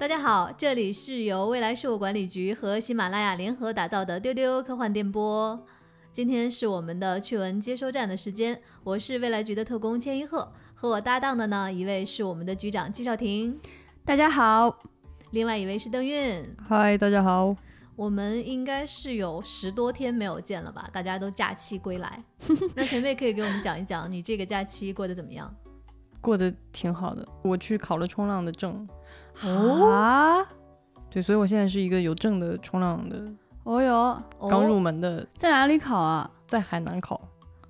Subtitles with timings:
[0.00, 5.62] 大家好，这里是由未来事务管理局和喜马拉雅联合打造的丢丢科幻电波。
[6.10, 13.60] 今天是我们的趣闻接收站的时间，我是未来局的特工千一鹤，和我搭档的呢一位是我们的局长季少廷，
[14.02, 14.74] 大家好，
[15.32, 16.42] 另外一位是邓韵。
[16.66, 17.54] 嗨，大家好。
[17.94, 20.88] 我们应该是有十多天没有见了吧？
[20.90, 22.24] 大家都假期归来，
[22.74, 25.54] 那前辈可以给我们讲一讲你这个假期过得怎么样？
[26.22, 28.88] 过得挺好的，我去考了冲浪的证。
[29.42, 30.44] 啊，
[31.10, 33.22] 对，所以我现在是一个有证的冲浪的，
[33.64, 36.30] 哦哟，刚入门的，在哪里考啊？
[36.46, 37.20] 在海南考。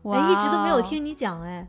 [0.05, 1.67] 哎，一直都没有听你讲哎。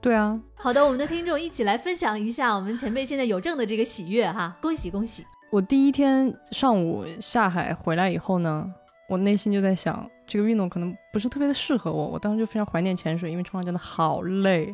[0.00, 0.38] 对啊。
[0.54, 5.24] 好的，我们的听众一起来分享一下我们前辈现在有证的这个喜悦哈，恭喜恭喜！
[5.50, 8.68] 我第一天上午下海回来以后呢，
[9.08, 12.08] 我内心就在想，这个运动可能不是特别的适合我。
[12.08, 14.64] 我当时就非常怀念潜水，因为冲浪真的好累，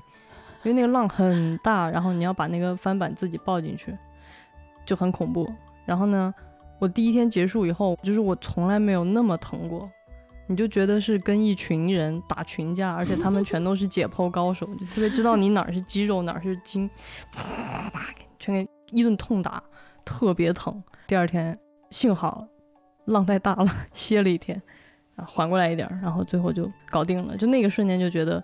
[0.62, 3.94] 因为那个浪很大，然后你要把那个帆板自己抱进去，
[4.88, 5.46] 就很恐怖。
[5.84, 6.34] 然后呢，
[6.78, 9.88] 我第一天结束以后，就是我从来没有那么疼过，
[10.46, 16.88] 你就觉得是跟一群人打群架，而且他们全都是解剖高手， 就特别知道你哪儿是肌肉，哪儿是筋，
[17.30, 19.62] 啪啪啪全给一顿痛打。
[20.04, 21.58] 特别疼，第二天
[21.90, 22.48] 幸好
[23.04, 24.58] 浪太大了，歇了一天，
[25.14, 27.36] 然后缓过来一点，然后最后就搞定了。
[27.36, 28.42] 就那个瞬间就觉得，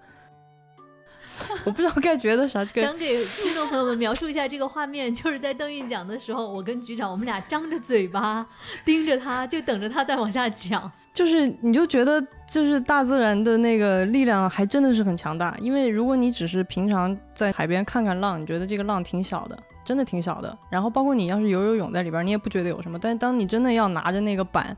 [1.65, 2.65] 我不知道该觉得啥。
[2.65, 8.47] 想给听众朋友们描述一下这个画面， 就是在邓韵讲的时候，我跟局长我们俩张着嘴巴
[8.85, 10.91] 盯着他，就等着他再往下讲。
[11.12, 15.57] 就是你就觉得，就是大自然的那个力量还真的是很强大。
[15.61, 19.59] 因为如果你只是平常在海边看看浪，你觉得这个浪挺小的。
[19.85, 22.99] 真的挺小的，然后包括你要是游游泳在里边，你也不觉得有什么。
[22.99, 24.75] 但是当你真的要拿着那个板，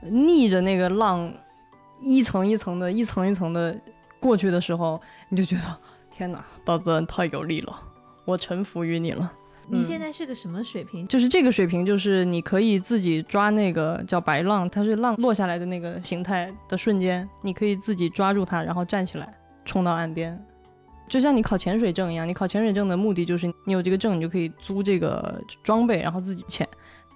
[0.00, 1.30] 逆着那个浪，
[2.00, 3.76] 一层一层的、一层一层的
[4.20, 5.64] 过去的时候，你就觉得
[6.10, 7.78] 天哪，大自然太有力了，
[8.24, 9.32] 我臣服于你了。
[9.70, 11.06] 你现在是个什么水平？
[11.08, 19.32] 就是这个水平，就是你可以自己抓那个叫白浪，它是浪落下来的那个形态的瞬间，你可以自己抓住它，然后站起来
[19.66, 20.42] 冲到岸边。
[21.06, 26.66] 就像你考潜水证一样，你考潜水证的目的就是你有这个证，你就可以租这个装备，然后自己潜。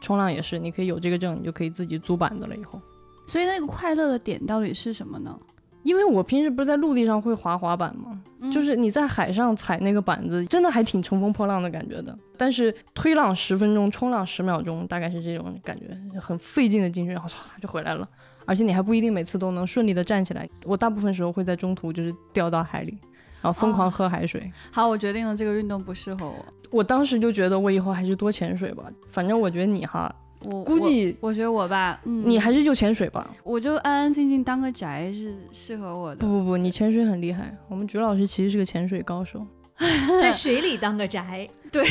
[0.02, 2.56] 冲浪也是，你可以有这个证，你就可以自己租板子了。
[2.56, 2.80] 以后，
[3.26, 5.38] 所以那个快乐的点到底是什么呢？
[5.82, 8.22] 因为我平时不是在陆地上会滑滑板吗？
[8.52, 12.16] 就是你在海上踩那个板子，真的还挺乘风破浪的感觉的。
[12.36, 18.08] 但是推浪十分钟，冲浪十秒钟，大概是这种感觉，很费劲的进去，然后唰就回来了。
[18.44, 20.48] 而且你还不一定每次都能顺利的站起来。
[20.64, 22.98] 我大部分时候会在中途就是掉到海里。
[23.40, 24.48] 然后疯狂喝海水。
[24.70, 26.36] 好，我决定了，这个运动不适合我。
[26.70, 28.84] 我当时就觉得，我以后还是多潜水吧。
[29.08, 33.34] 反正我觉得你哈，我估计，我觉得我吧，你还是就潜水吧。
[33.44, 36.26] 我就安安静静当个宅是适合我的。
[36.26, 37.56] 不不不，你潜水很厉害。
[37.68, 39.46] 我们菊老师其实是个潜水高手
[40.20, 41.48] 在水里当个宅。
[41.72, 41.82] 对，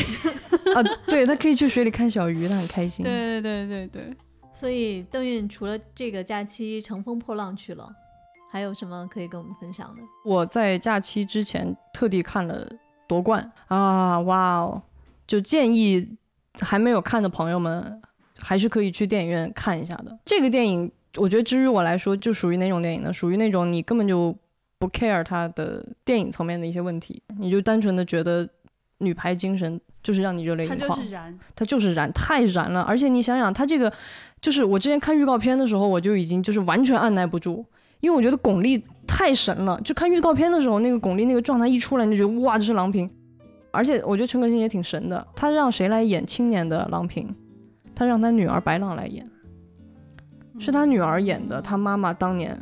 [0.76, 3.04] 啊，对他可以去水里看小鱼，他很开心。
[3.04, 4.18] 对对对对对。
[4.54, 7.90] 所以邓韵除了这个假期乘风破浪去了。
[8.54, 10.02] 还有什么可以跟我们分享的？
[10.26, 12.70] 我在假期之前特地看了
[13.08, 14.84] 夺冠啊，哇哦！
[15.26, 16.18] 就建议
[16.60, 18.02] 还没有看的朋友们，
[18.42, 20.18] 还是可以去电影院看一下的。
[20.26, 23.14] 这个电影，我觉得，至于我来说，就属于哪种电影呢？
[23.14, 24.36] 属于那种你根本就
[24.80, 28.48] 不 care 它的电影层面的一些问题，你就单纯的觉得
[28.98, 30.90] 女排精神就是让你热泪盈眶。
[30.90, 32.82] 它就是燃，它就是燃，太燃了！
[32.82, 33.92] 而且你想想，它这个
[34.42, 37.66] 就是我之前看预告片的时候，我就已经就是完全按耐不住。
[38.00, 43.08] 因为我觉得巩俐太神了，就看预告片的时候，那个巩俐那个状态一出来，你就觉得哇，这是郎平。
[43.70, 47.32] 而且我觉得陈可辛也挺神的，他让谁来演青年的郎平？
[48.02, 49.24] 他让他女儿白朗来演，
[50.58, 52.60] 是他女儿演的，他妈妈当年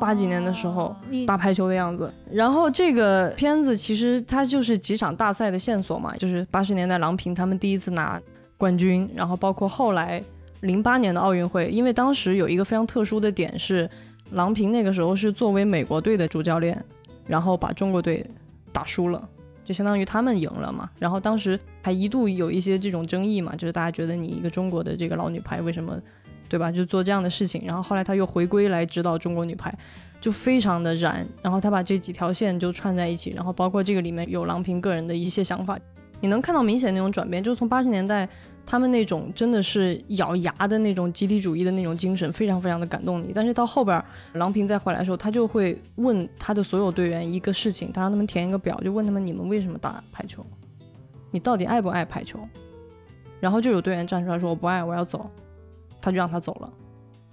[0.00, 0.92] 八几年的时候
[1.24, 2.12] 打排球的样子。
[2.32, 8.20] 然后这个片子其实它就是几场大赛的线索嘛，就是八十年代郎平他们第一次拿
[8.56, 10.20] 冠军，然后包括后来
[10.62, 13.88] 零八年的奥运会，因为当时有一个非常特殊的点是。
[14.32, 16.84] 郎平那个时候是作为美国队的主教练，
[17.28, 18.28] 然后把中国队
[18.72, 19.28] 打输了，
[19.66, 20.88] 就相当于他们赢了嘛。
[20.98, 26.00] 然后当时还一度有一些这种争议嘛，就是大家觉得你一个中国的这个老女排为什么，
[26.48, 26.72] 对吧？
[26.72, 27.64] 就做这样的事情。
[27.66, 29.76] 然后后来他又回归来指导中国女排，
[30.20, 31.26] 就非常的燃。
[31.42, 35.78] 然后他把这几条线就串在一起，然后包括这个里面有郎平个人的一些想法，
[36.20, 38.26] 你能看到明显那种转变，就是从八十年代。
[38.66, 43.30] 他们那种真的是咬牙的那种集体主义的那种精神，非常非常的感动你。
[43.32, 50.44] 但是到后边，郎平再回来的时候，他就会问他的所有队员一个事情，他让他们填一个表，就问他们你们为什么打排球？
[51.30, 52.40] 你到底爱不爱排球？
[53.38, 55.30] 然后就有队员站出来说我不爱，我要走，
[56.00, 56.72] 他就让他走了。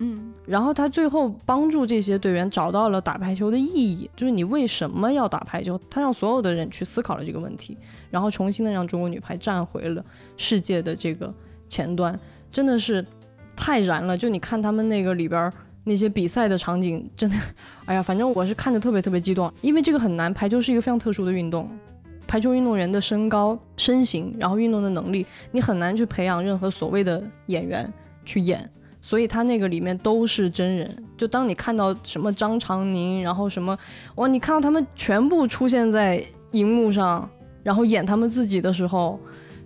[0.05, 5.79] 嗯，然后他最后帮助这些队员找到了打排球的意义，就是你为什么要打排球？
[5.89, 7.77] 他让所有的人去思考了这个问题，
[8.11, 10.03] 然后重新的让中国女排站回了
[10.35, 11.33] 世界的这个
[11.69, 12.19] 前端，
[12.51, 13.05] 真的是
[13.55, 14.17] 太燃了。
[14.17, 15.49] 就你看他们那个里边
[15.85, 17.37] 那些比赛的场景，真的，
[17.85, 21.69] 哎呀，反正我是看着特别特别激动，因为这个很难，排球是一个非常特殊的运动。
[22.27, 27.91] 排球运动员的身高、身形，然后运动的能力，你很难去培养任何所谓的演员
[28.25, 28.67] 去演，
[29.03, 31.03] 所以他那个里面都是真人。
[31.15, 33.77] 就当你看到什么张常宁，然后什么，
[34.15, 37.29] 哇，你看到他们全部出现在荧幕上，
[37.61, 39.19] 然后演他们自己的时候，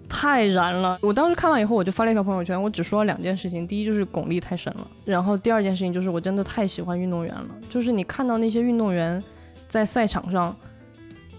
[0.09, 0.99] 太燃了。
[1.01, 9.23] 我当时看完以后，我就发了一条朋友圈，我只说了两件事情，第一就是巩俐太神了，然后第二件事情就是我真的太喜欢运动员了，就是你看到那些运动员
[9.69, 10.53] 在赛场上。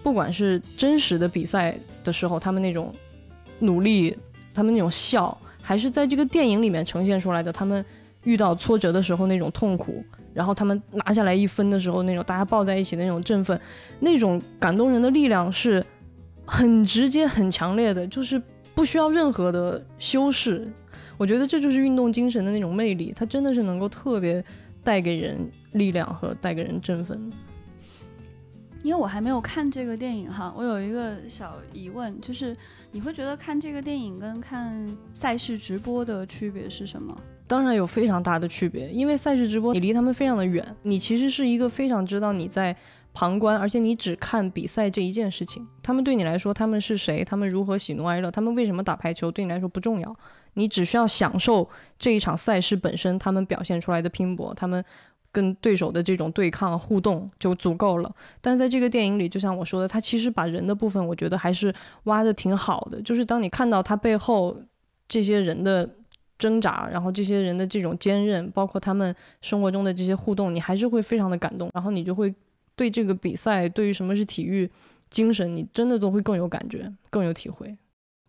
[0.01, 2.95] 不管是真实的比赛的时候，他们那种
[3.59, 4.15] 努力，
[4.53, 5.37] 他们那种笑，
[5.69, 7.85] 还是在这个电影里面呈现出来的，他们
[8.23, 13.61] 遇到挫折的时候那种痛苦，然后他们拿下来一分的时候那种大家抱在一起的那种振奋，
[13.99, 15.85] 那种感动人的力量是
[16.43, 18.41] 很直接、很强烈的，就是
[18.73, 20.67] 不需要任何的修饰。
[21.17, 24.43] 我觉得这就是运动精神的那种魅力，它真的是能够特别
[24.83, 27.29] 带给人力量和带给人振奋。
[28.81, 32.55] 因为我还没有看这个电影哈，我有一个小疑问，就是
[32.91, 37.15] 你会觉得看这个电影跟看赛事直播的区别是什么？
[37.45, 42.73] 当然有非常大的区别，因为赛事直播你离他们非常的远，你其实是一个非常知道你在
[43.13, 45.67] 旁观，而且你只看比赛这一件事情。
[45.83, 47.25] 他们对你来说，他们是谁？
[47.25, 48.31] 他们如何喜怒哀乐？
[48.31, 49.29] 他们为什么打排球？
[49.29, 50.15] 对你来说不重要，
[50.53, 51.67] 你只需要享受
[51.97, 54.85] 这一场赛事本身，他们表现出来的拼搏，他们。
[55.31, 61.73] 跟对手的这种对抗互动就足够了，但在这个电影里，就像我说的，他其实把人的部分，我觉得还是
[62.05, 63.01] 挖的挺好的。
[63.01, 64.59] 就是当你看到他背后
[65.07, 65.87] 这些人的
[66.37, 71.69] 挣扎，然后这些人的这种坚韧，包括他们生活中的这些互动，你还是会非常的感动。
[71.73, 72.33] 然后你就会
[72.75, 74.69] 对这个比赛，对于什么是体育
[75.09, 77.77] 精神，你真的都会更有感觉，更有体会。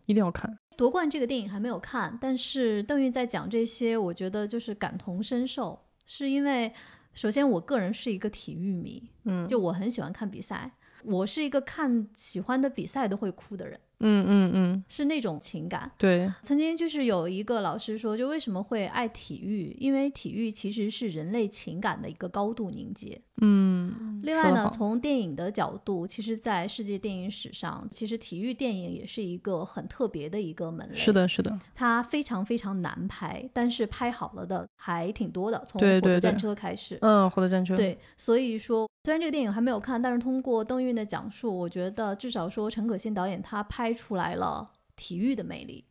[0.05, 5.79] 一定要看夺冠这个电影还没有看，但是邓玉在讲这些，我觉得就是感同身受。
[6.13, 6.73] 是因为，
[7.13, 10.69] 首先我个人是一个体育迷，嗯，就我很喜欢看比赛，
[11.05, 13.79] 我是一个看喜欢的比赛都会哭的人。
[14.01, 15.91] 嗯嗯嗯，是那种情感。
[15.97, 19.75] 对，曾经就是有一个老师说，就为什么会爱体育？
[19.79, 23.21] 因为体育其实是人类情感的一个高度凝结。
[23.41, 30.95] 嗯，另外呢，从电影的角度，其实，在世界电影史上，其实体育电影也是一个很特别的一个门类。
[30.95, 35.63] 是的，是的，它非常非常难拍，但是拍好了的还挺多的。
[35.67, 37.75] 从火车战车开始，嗯，火车战车。
[37.75, 43.90] 对，所以说，虽然这个电影还没有看，但是通过邓韵的讲述，我觉得至少说陈可辛导演他拍。
[43.93, 45.83] 出来了体育的魅力，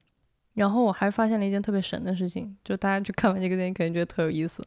[0.55, 4.63] 然后我还发现了一件特别神的事情，就大家去看完这个电影，肯定觉得特有意思。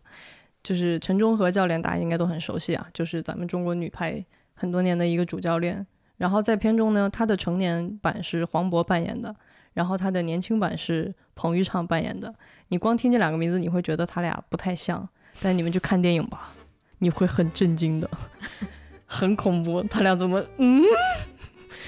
[0.63, 5.85] 就是陈忠和教练，大家应该都很熟悉啊，就是咱们中国女排很多年的一个主教练。
[6.15, 9.35] 然后在片中呢，他的成年版是黄渤扮演的，
[9.73, 12.33] 然后他的年轻版是彭昱畅扮演的。
[12.69, 15.07] 你光听这两个名字，你会觉得他俩不太像，
[15.41, 16.53] 但你们去看电影吧，
[16.99, 18.09] 你会很震惊的，
[19.05, 20.81] 很恐怖，他俩怎么嗯？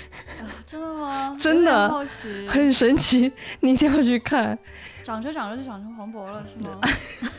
[0.66, 1.36] 真的吗？
[1.40, 4.58] 真的，好奇，很神奇，你一定要去看。
[5.04, 6.80] 长着长着就长成黄渤了，是吗？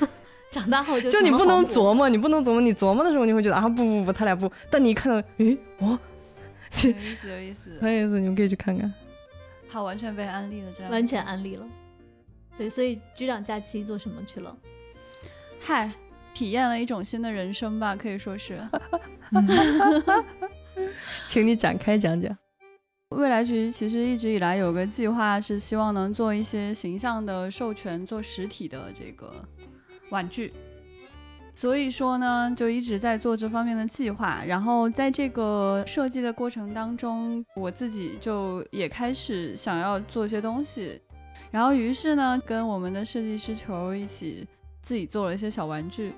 [0.51, 4.51] 长大后就就你不能琢磨，你不能琢磨，你琢磨的时候你会觉得啊不不不，他俩不。
[4.71, 5.99] 但你一看到，诶，哦，
[6.85, 8.93] 有意思有意思， 很有意思，你们可以去看看。
[9.69, 11.67] 好，完全被安利了，这样完全安利了。
[12.57, 14.57] 对，所以局长假期做什么去了？
[15.61, 15.91] 嗨，
[16.33, 18.59] 体验了一种新的人生吧，可以说是。
[21.27, 22.35] 请你展开讲讲。
[23.11, 29.33] 未来局其实一直以来有个计划，是希望能做一些形象的授权，做实体的这个
[30.11, 30.53] 玩具。
[31.55, 34.43] 所以说呢，就一直在做这方面的计划。
[34.45, 41.01] 然后在这个设计的过程当中，我自己就也开始想要做一些东西。
[41.53, 44.47] 然后于是呢，跟我们的设计师球一起
[44.83, 46.13] 自己做了一些小玩具。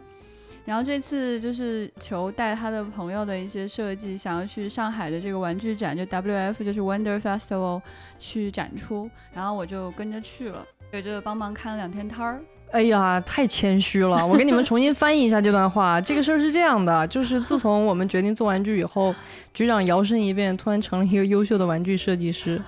[0.69, 7.81] 然后这次就是求带他的朋友的一些设计，想要去上海的这个玩具展，就 WF 就是 Wonder Festival
[8.19, 12.43] 去展出，然后我就跟着去了，也就帮忙看了两天摊儿。
[12.71, 14.25] 哎呀，太谦虚了！
[14.27, 16.01] 我给你们重新翻译一下这段话。
[16.01, 19.15] 这个事儿是这样的，就是自从我们决定做玩具以后，
[19.55, 22.61] 局长摇身一变，突然成了一个优秀的玩具设计师，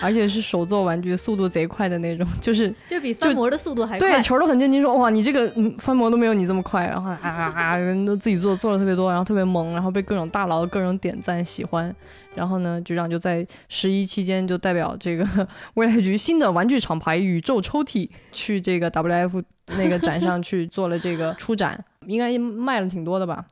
[0.00, 4.10] 而且是手做玩具速度贼快的那种，就是 就比翻模的速度还快。
[4.10, 6.86] 对，球都很震惊，说哇，你这个嗯翻模都没有你这么快。
[6.86, 11.94] 然后啊啊啊，人都自己做，做了特别多，然后特别萌，然后被各种大佬各种点赞喜欢。
[12.34, 15.26] 然后呢，局长就在十一期间就代表这个
[15.74, 19.42] 未来局新的玩具厂牌宇宙抽屉去这个 WF
[19.78, 23.44] 那个展上去做了这个初展，应该卖了挺多的吧？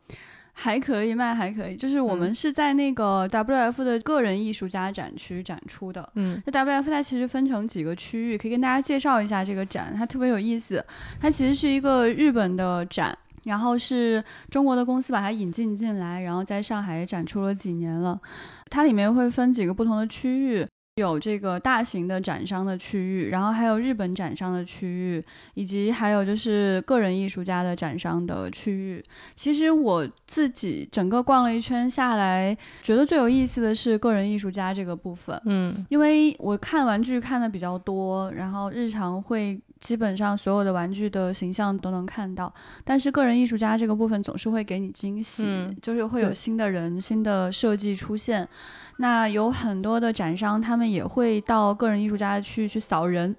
[0.52, 1.76] 还可以卖，还可以。
[1.76, 6.06] 就是我们嗯是在那个 WF 的个人艺术家展区展出的。
[6.16, 10.84] 嗯那 WF 它其实分成几个区域，可以跟大家介绍一下这个展，它特别有意思。
[11.18, 18.20] 它其实是一个日本的展，然后是中国的公司把它引进进来，然后在上海也展出了几年了。
[18.70, 20.66] 它里面会分几个不同的区域。
[20.96, 29.02] 有这个大型的展商的区域，然后还有日本展商的区域，以及还有就是个人艺术家的展商的区域。
[29.34, 35.40] 其实我自己整个逛了一圈下来，觉得最有意思的是个人艺术家这个部分。
[35.46, 42.52] 嗯因为我看玩具看的比较多，然后日常会基本上所有的玩具的形象都能看到，
[42.84, 48.46] 但是个人艺术家这个部分总是会给你惊喜，嗯就是会有新的人、新的设计出现。
[48.98, 53.34] 那有很多的展商，他们也会到个人艺术家去去扫人。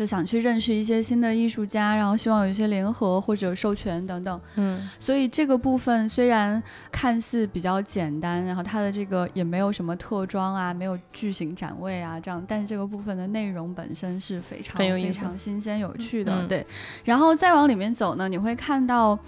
[0.00, 4.40] 就想去认识一些新的艺术家，然后希望有一些联合或者授权等等。
[4.56, 16.66] 嗯所以这个部分虽然看似比较简单，然后它的这个也没有什么特装啊，没有巨型展位啊这样，但是这个部分的内容本身是非常非常新鲜有趣的，嗯对。
[17.04, 19.18] 然后再往里面走呢，你会看到。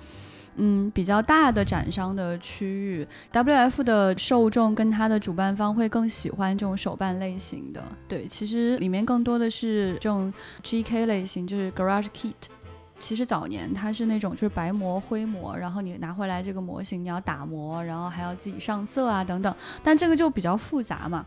[0.56, 7.82] 嗯，比较大的展商的区域，WF 的受众跟它的主办方会更喜欢这种手办类型的。
[8.06, 10.32] 对，其实里面更多的是这种
[10.62, 12.34] GK 类型，就是 Garage Kit。
[13.00, 21.26] 其实早年它是那种就是白模、灰模，然后你拿回来这个模型，你要打磨，然后还要自己上色啊等等，但这个就比较复杂嘛。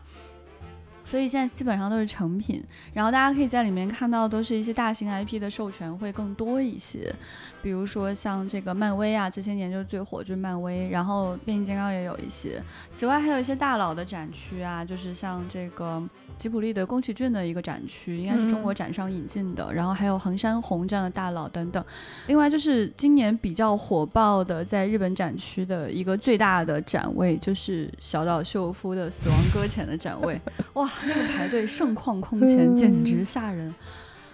[1.06, 7.14] 所以现在基本上都是成品，然后大家可以在里面看到都是一些大型 IP 的授权会更多一些，
[7.62, 12.60] 比如说像这个漫威啊，这些年就是最火就是漫威，然后变形金刚也有一些，
[12.90, 16.02] 此外还有一些大佬的展区啊，就是像这个
[16.38, 21.84] 吉卜力的宫崎骏的一个展区，应该是中国展商引进的，然后还有横山宏这样的大佬等等。
[22.26, 30.40] 另外就是今年比较火爆的，在日本展区的一个最大的展位，就是小岛秀夫的《死亡搁浅》的展位。
[30.74, 33.74] 哇，那个排队盛况空前，简直吓人。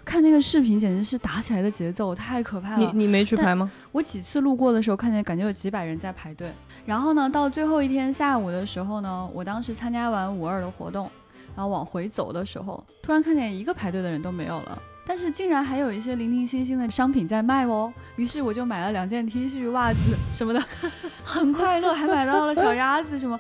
[0.05, 2.79] 看那个视频，简直是打起来的节奏，太可怕了。
[2.79, 3.71] 你你没去排吗？
[3.93, 6.53] 我几次路过的时候，看见感觉有几百人在排队。
[6.85, 11.09] 然后呢，到最后一天下午的时候呢，我当时参加完五二的活动，
[11.55, 14.83] 然后往回走的时候，突然看见一个排队的人都没有了。
[15.05, 20.63] 但是竟然还有一些零零星星的商品在卖哦，于是我就买了两件 T 恤、袜子什么的，
[21.25, 23.39] 很快乐，还买到了小鸭子什么，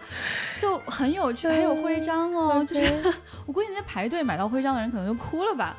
[0.59, 2.92] 就很有趣，还有徽章哦，就是
[3.47, 5.76] 我估计那些排队买到徽章的人可能就哭了吧。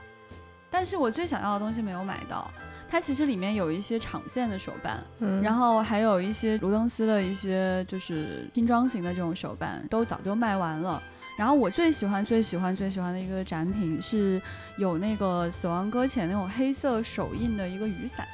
[0.71, 2.49] 但是我最想要的东西没有买到，
[2.89, 11.03] 它其实里面有一些场线的手办，嗯，然后还有一些卢登斯的一些就是拼装型的这种手办，都早就卖完了。
[11.37, 14.41] 然后我最喜欢、最喜欢、最喜欢的一个展品是
[14.77, 18.27] 有那个《死亡搁浅》那种黑色手印的一个雨伞，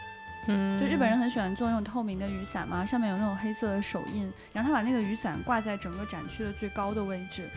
[0.48, 7.50] 嗯，就日本人很喜欢做那种透明的雨伞嘛，上面有那种黑色的手印，然后他把那个雨伞挂在整个展区的最高的位置，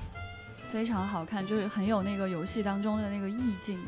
[0.72, 3.78] 非常好看，就是很有那个游戏当中的那个意境。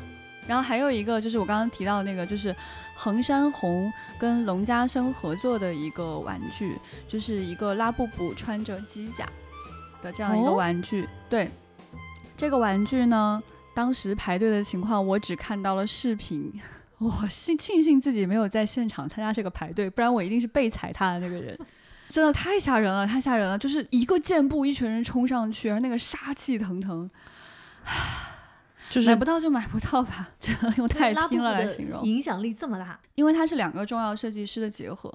[0.47, 2.53] 然后还有一个就是我刚刚提到的那个，就是
[2.95, 6.77] 横山红跟龙家生合作的一个玩具，
[7.07, 9.29] 就是一个拉布布穿着机甲
[10.01, 11.07] 的这样一个哦玩具。
[11.29, 11.49] 对，
[12.35, 13.41] 这个玩具呢，
[13.73, 16.51] 当时排队的情况我只看到了视频，
[16.97, 21.57] 我幸庆幸自己没有在现场参加这个排队，不然我一定是被踩踏的那个人。
[22.09, 23.57] 真的太吓人了，太吓人了！
[23.57, 27.09] 就是一个箭步，一群人冲上去，然后那个杀气腾腾，
[28.89, 32.03] 就是买不到就买不到吧，只能用太拼了来形容。
[32.03, 35.09] 影响力这么大，因为它是两个重要设计师的结合，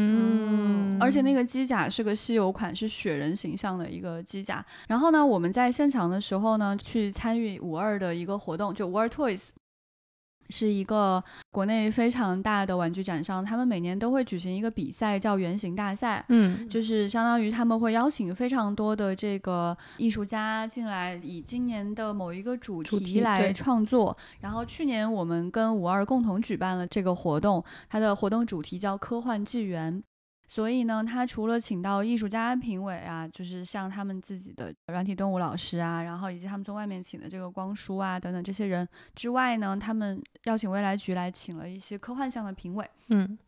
[0.00, 4.64] 嗯，而且那个机甲是个稀有款，是雪人形象的一个机甲。
[4.86, 9.40] 然后呢，我们在现场的时候呢，去参与五二的一个活动，就五二 Toys。
[10.50, 16.24] 是一个国内非常大的玩具展商，他们每年都会举行一个比赛，叫原型大赛。
[16.28, 24.16] 嗯就是相当于他们会邀请非常多的这个艺术家进来，以今年的某一个主主题来创作。
[24.40, 30.02] 然后去年我们跟五二共同举办了这个活动，它的活动主题叫“科幻纪元”。
[30.50, 42.90] 所以呢，他除了请到艺术家评委啊，就是像他们自己的软体动物老师啊，然后以及他们从外面请的这个光叔啊等等这些人之外呢，他们邀请未来局来请了一些科幻向的评委。
[43.08, 43.38] 嗯，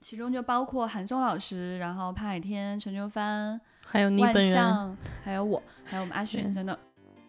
[0.00, 6.76] 其中就包括韩松老师，然后潘海天、陈秋帆、还有你万本人，象，还有我，还有我们阿迅等等。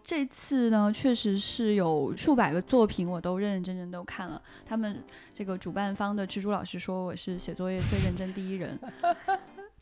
[0.05, 4.39] 这次呢，确实是有数百个作品，我都认认真真都看了。
[4.63, 8.79] 他们这个主办方的蜘蛛老师说我是写作业最认真第一人，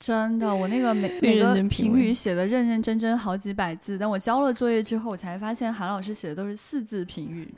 [0.03, 7.49] 真的，我那个每最认每个评语写的认认真真好几百字，但我交了作业之后，我才发现韩老师写的都是四字评语，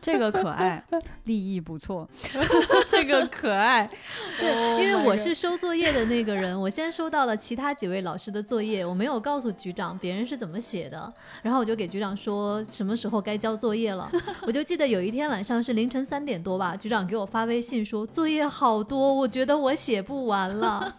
[0.00, 0.82] 这个可爱，
[1.26, 2.08] 立意不错，
[2.90, 3.88] 这个可爱。
[4.36, 14.10] 对，因为我是收作业的那个人，我先收到了其他几位老师的作业，我没有告诉局长别人是怎么写的，然后我就给局长说什么时候该交作业了。
[14.42, 20.92] 我就记得有一天晚上是凌晨三点多吧，局长给我发微信说作业好多，我觉得我写不完了。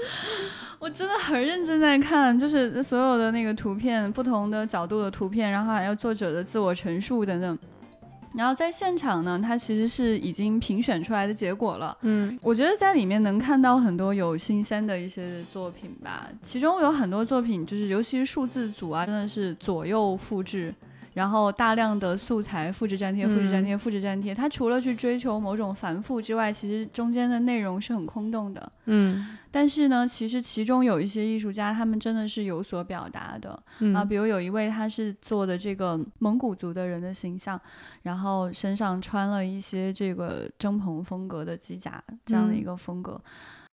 [0.78, 7.58] 我真的很认真在看，就是所有的那个图片，不同的角度的图片，然后还有作者的自我陈述等等。
[8.32, 11.96] 然后在现场呢，它其实是已经评选出来的结果了。
[12.02, 20.72] 嗯，我觉得在里面能看到很多有新鲜的一些作品吧，其中有很多作品就是尤其是数字组啊，真的是左右复制。
[21.14, 24.34] 然后大量的素材复制粘贴，复制粘贴，复制粘贴。
[24.34, 28.72] 它除了去追求某种繁复之外，其实中间的内容是很空洞的。
[28.86, 33.50] 嗯，但是呢，其实其中有一些艺术家，他们真的是有所表达的
[33.94, 34.04] 啊。
[34.04, 37.60] 比如有一位，他是做的这个蒙古族的人的形象，
[38.02, 43.20] 然后身上穿了一些这个征蓬风格的机甲，这样的一个风格。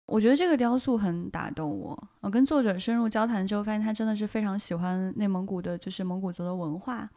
[0.06, 2.08] 我觉得这个雕塑很打动我。
[2.20, 7.08] 我跟作者深入交谈之后，发现他真的是非常喜欢内蒙古的，就是蒙古族的文化。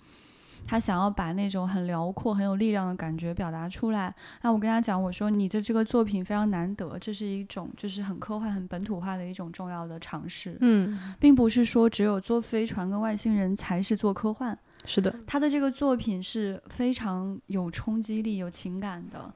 [0.66, 4.14] 他想要把那种很辽阔、很有力量的感觉表达出来。
[4.42, 10.58] 那我跟他讲，我说你的这个作品非常难得，这是一种就是很科幻、很本土化的一种重要的尝试。
[10.62, 14.58] 嗯，并不是说只有坐飞船跟外星人才是做科幻。
[14.84, 19.32] 是的，他的这个作品是非常有冲击力、有情感的。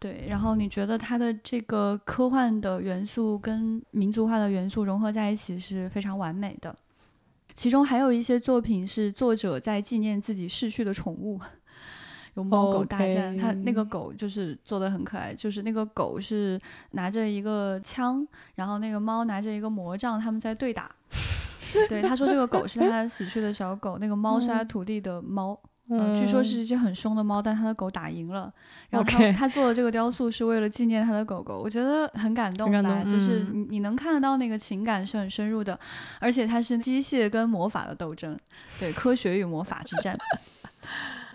[0.00, 6.74] 对，然后你觉得它的这个科幻的元素跟民族化的元素融合在一起是非常完美的。
[7.54, 11.40] 其中还有一些作品是作者在纪念自己逝去的宠物，
[12.34, 13.36] 有猫狗大战。
[13.36, 16.60] 他那个狗就是做的很可爱，就是那个狗是
[16.92, 18.24] 拿着一个枪，
[18.54, 20.94] 然后那个猫拿着一个魔杖，他们在对打。
[21.88, 25.58] 对，他说这个狗是他死去的小狗，那个猫是他徒弟的猫。
[25.64, 25.67] 嗯，
[26.16, 28.52] 据说是一只很凶的猫，但他的狗打赢了。
[28.90, 33.02] 然后他他做的这个雕塑是为了纪念他的狗狗，我觉得很感动吧。
[33.04, 35.78] 就是你你能看得到那个情感是很深入的，
[36.20, 38.38] 而且它是机械跟魔法的斗争，
[38.78, 40.18] 对科学与魔法之战。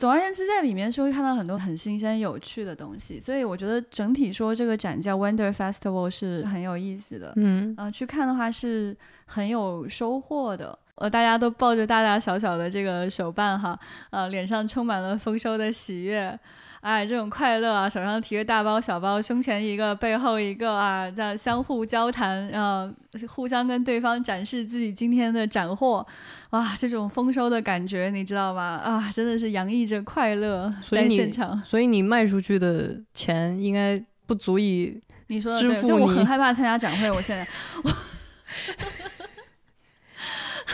[0.03, 7.31] 总而言之，在里面是会看到很多很新鲜有趣的东西，所以我觉得整体说这个展叫 Wonder Festival 是很有意思的。
[7.37, 8.93] 嗯，呃，去看的话是
[9.27, 10.77] 很有收获的。
[10.95, 16.37] 呃，大家都抱着大大小小的这个手办哈，呃，脸上充满了丰收的喜悦，
[16.83, 22.93] 哎，这种快乐啊，手上提着大包小包，胸前一个，背后一个啊，这样相互交谈，然后
[23.29, 26.05] 互相跟对方展示自己今天的斩获，
[26.49, 28.81] 哇，这种丰收的感觉，你知道吗？
[28.83, 31.57] 啊，真的是洋溢着快乐在现场。
[31.63, 37.47] 所以你卖出去的钱应该不足以你说的对，就我很害怕参加展会，我现在。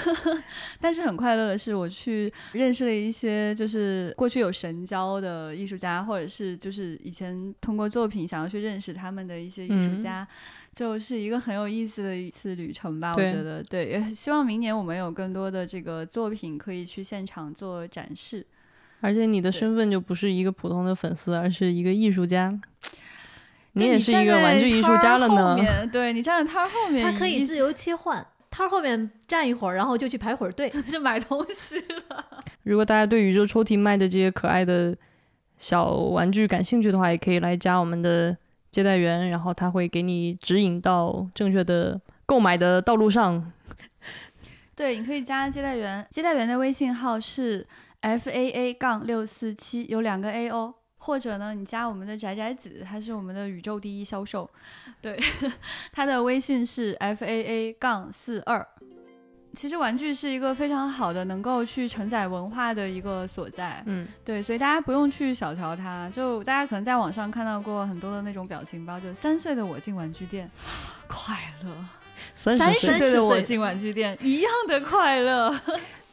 [0.79, 10.27] 但是很快乐的是，我去认识了一些就是过去有神交的艺术家，或者是就是以前通过作品想要去认识他们的一些艺术家，
[10.75, 13.13] 就是一个很有意思的一次旅程吧。
[13.13, 18.45] 我觉得对，也希望明年我们有更多的这个作品可以去现场做展示。
[19.01, 22.59] 而且你的身份就不是一个普通的粉丝，而是一个艺术家。
[23.73, 25.87] 你也是一个玩具艺术家了呢。
[25.91, 28.25] 对你站在摊后面，他可以自由切换。
[28.51, 32.25] 摊后面站一会儿，然后就去排会儿队， 就买东西了。
[32.63, 34.95] 如果大家对宇宙抽屉卖的这些可爱的
[35.57, 38.35] 小玩具感兴趣的话，也可以来加我们的
[38.71, 43.51] 接待员，然后他会给你指引到正确的购买的道路上。
[44.75, 47.67] 对，你可以加接待员，接待员的微信号是
[48.01, 50.73] f a a 杠六四七，有两个 a 哦。
[50.99, 54.47] 或者呢，你加我们的宅宅子，他是我们的宇宙第一销售，
[55.01, 55.19] 对，
[55.91, 58.65] 他的微信是 f a a 杠四二。
[59.55, 66.07] 其实玩具是一个非常好的能够去承载文化的一个所在，嗯，对，所以大家不用去小瞧它。
[66.11, 70.49] 就大家可能在网上看到过很多的那种表情包，就三岁的我进玩具店，
[71.07, 71.71] 快乐；
[72.35, 75.59] 三十岁的我进玩具店，一样的快乐。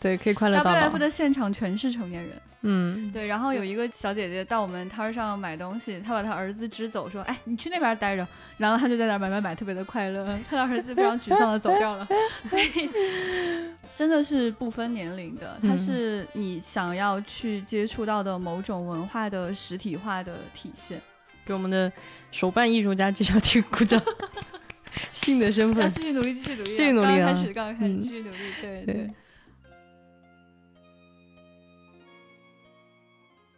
[0.00, 2.40] 对，可以快乐到 WF 的现场全是成年人。
[2.66, 8.26] 嗯，对，然后有一个小姐姐到我们摊儿上买东西，她把她儿子支走，说：“哎，你去那边待着。”
[8.58, 10.26] 然后她就在那买买买，特别的快乐。
[10.50, 12.06] 她的儿子非常沮丧的走掉了。
[12.50, 12.90] 所以
[13.94, 21.00] 真的是不分年龄的，它是你想要去接触到的某种文化的实体化的体现。
[21.44, 21.90] 给我们的
[22.32, 24.02] 手办艺术家介绍题鼓掌。
[25.12, 27.28] 新的身份，继续努力，继续努力，继续努力啊！
[27.28, 29.10] 开始，刚刚开始，继续努力，对对。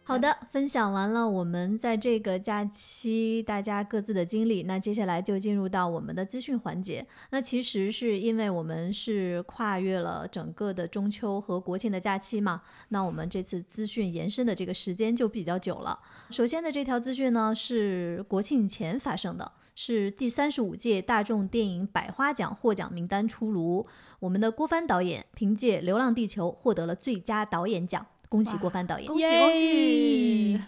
[0.09, 7.05] 好的，分享完了我们在这个假期大家各自的经历，那接下来就进入到我们的资讯环节。
[7.29, 15.99] 那其实是因为我们是跨越了整个的中秋和国庆的假期嘛，那我们这次资讯延伸的这个时间就比较久了。
[16.31, 23.85] 首先的这条资讯呢是国庆前发生的，是第三十五届大众电影百花奖获奖名单出炉，
[24.19, 28.03] 我们的郭帆导演凭借《流浪地球》获得了最佳导演奖。
[28.29, 29.07] 恭喜郭帆导演！
[29.07, 30.61] 恭喜恭喜！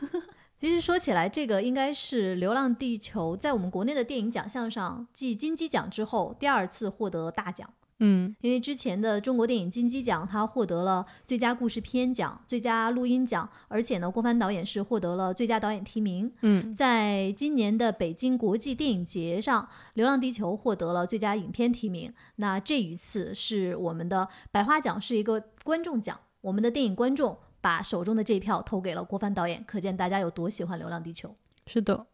[0.60, 7.68] 其实说起来，这个应该是《流浪地球》在我们国内的电影奖项上继金鸡奖之后第二次获得大奖。
[8.00, 16.32] 嗯，因为之前的中国电影金鸡奖，他获得了最佳故事片奖、最佳录音奖，而且呢，郭帆导演是获得了最佳导演提名。
[16.42, 19.62] 嗯，在今年的北京国际电影节上，
[19.94, 22.12] 《流浪地球》获得了最佳影片提名。
[22.36, 26.18] 那这一次是我们的百花奖，是一个观众奖。
[26.40, 31.28] 我们的电影观众把手中的这一票投给了郭帆导演，可见大家有多喜欢《流浪地球》。
[31.66, 32.06] 是的。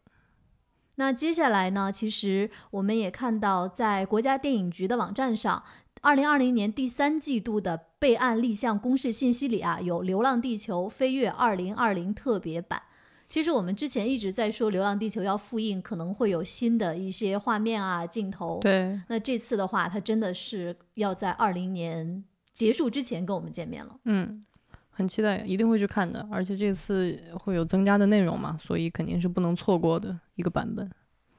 [0.97, 1.91] 那接下来呢？
[1.91, 5.63] 其实我们也看到，在国家电影局的网站上，
[6.03, 12.81] 二零二零年第三季度的备案立项公示信息里啊，有《流浪地球》飞跃二零二零特别版。
[13.27, 18.61] 其实我们之前一直在说《流浪地球》要复印，可能会有新的一些画面啊、镜头。
[18.61, 19.01] 对。
[19.09, 22.25] 那这次的话，它真的是要在二零年。
[22.55, 24.43] 结束之前跟我们见面了，嗯，
[24.91, 26.27] 很期待，一定会去看的。
[26.31, 30.89] 而且这次会有增加的内容嘛，所以肯定是不能错过的一个版本。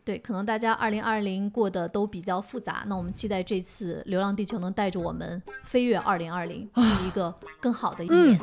[0.04, 6.69] 对，可能大家二零二零过得都比较复杂，那我们期待这次《流浪地球》能带着我们飞跃二零二零，
[7.08, 8.39] 一个更好的一年。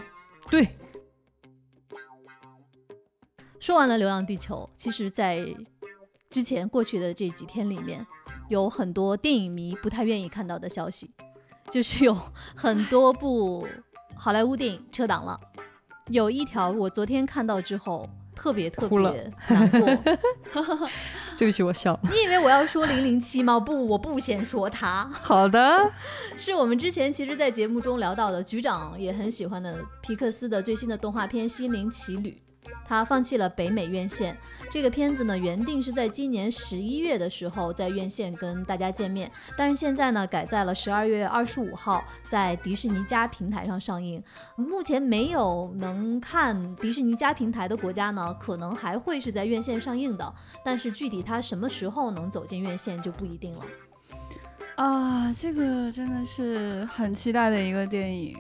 [0.51, 0.67] 对。
[3.61, 5.47] 说完了《流浪地球》，其实，在
[6.31, 8.05] 之前过去的这几天里面，
[8.49, 11.13] 有很多电影迷不太愿意看到的消息。
[11.71, 12.17] 就是有
[12.55, 13.67] 很多部
[14.17, 15.39] 好莱坞电影撤档了，
[16.09, 19.97] 有一条我昨天看到之后特别特别难过。
[21.39, 22.01] 对不起，我笑了。
[22.05, 23.59] 你以为我要说零零七吗？
[23.59, 25.11] 不，我不先说他。
[25.23, 25.91] 好的，
[26.37, 32.31] 是我们之前其实，在节目中聊到的，局长也很喜欢的皮克斯的最新的动画片《心灵奇旅》。
[32.93, 34.37] 他放弃了北美院线，
[34.71, 44.23] 这个片子呢原定是在今年十一月的时候在院线跟大家见面，但是现在呢改在了十二月二十五号在迪士尼加平台上上映。
[44.57, 53.65] 目前没有能看迪士尼加平台的国家呢，可能还会是在院线上映的，但是具体它什么时候能走进院线就不一定了。
[54.77, 58.37] 啊，这个真的是很期待的一个电影。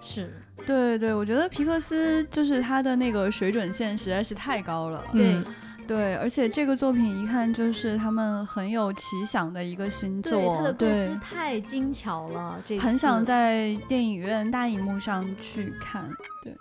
[0.00, 5.04] 是对对，我觉得皮克斯就是他的那个水准线实在是太高了。
[5.12, 5.42] 对
[5.86, 16.08] 对，而且这个作品一看就是他们很有奇想的一个新作，他的构思太精巧了，这很想在电影院大荧幕上去看。
[16.44, 16.56] 对，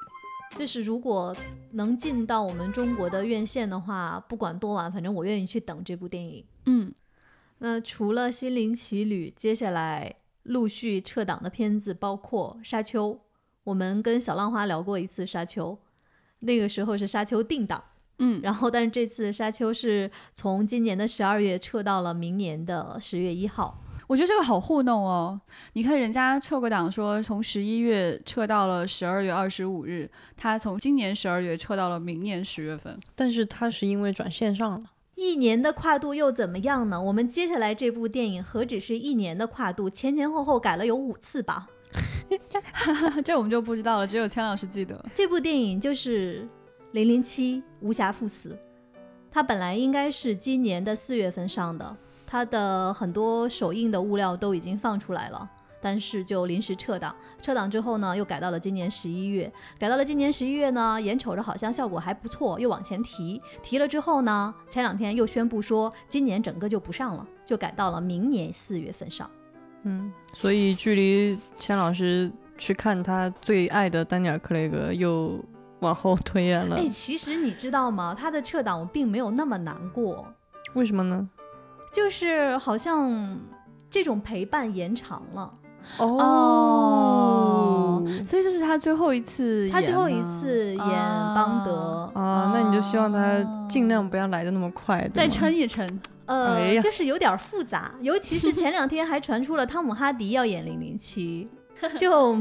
[0.56, 1.36] 就是如果
[1.74, 6.44] 能进到我们中国的院线的话，不管多晚，反正我愿意去等这部电影。
[6.66, 6.92] 嗯，
[7.60, 13.14] 那除了《心灵奇旅》，接下来陆续撤档的片子包括《沙丘》。
[13.64, 15.72] 我们跟小浪花聊过一次《沙丘》，
[16.40, 17.84] 那个时候是《沙丘》定档，
[18.18, 23.80] 嗯，然后但是这次《沙丘》是从今年的十二月撤到了明年的十月一号。
[24.08, 25.40] 我觉得这个好糊弄哦！
[25.74, 33.00] 你看人家撤个档，说从十一月撤到了十二月二十五日，他从今年十二月撤到了明年十月份。
[33.16, 37.02] 但是他是因为转线上了，一年的跨度又怎么样呢？
[37.02, 41.70] 我们接下来这部电影何止是一年的跨度，前前后后改了有五次吧？
[43.24, 45.04] 这我们就不知道了，只有千老师记得。
[45.14, 46.44] 这部电影就是
[46.92, 48.50] 《零零七：无暇赴死》，
[49.30, 55.50] 它本来应该是今年的四月份上的，它的很多首映的物料都已经放出来了，
[55.82, 57.14] 但是就临时撤档。
[57.42, 69.30] 撤档之后呢，又改到了今年十一月，改到了今年十一月呢，眼瞅着好像效果还不错，又往前提，提了之后呢，前两天又宣布说今年整个就不上了，就改到了明年四月份上。
[69.84, 75.44] 嗯，所以距离钱老师去看他最爱的丹尼尔·克雷格又
[75.80, 76.76] 往后推 延了。
[76.76, 78.16] 哎，其实你知道吗？
[78.18, 80.26] 他的撤档我并没有那么难过。
[80.76, 81.28] 为什么呢？
[81.92, 83.38] 就是好像
[83.90, 85.54] 这种陪伴延长了。
[85.98, 86.06] 哦，
[88.28, 92.52] 所以这是他最后一次，他最后一次演邦德啊。
[92.54, 96.00] 那你就希望他尽量不要来的那么快，再撑一撑。
[96.26, 101.48] 呃，就是有点复杂，尤其是前两天还传出了汤姆哈迪要演零零七，
[101.98, 102.36] 就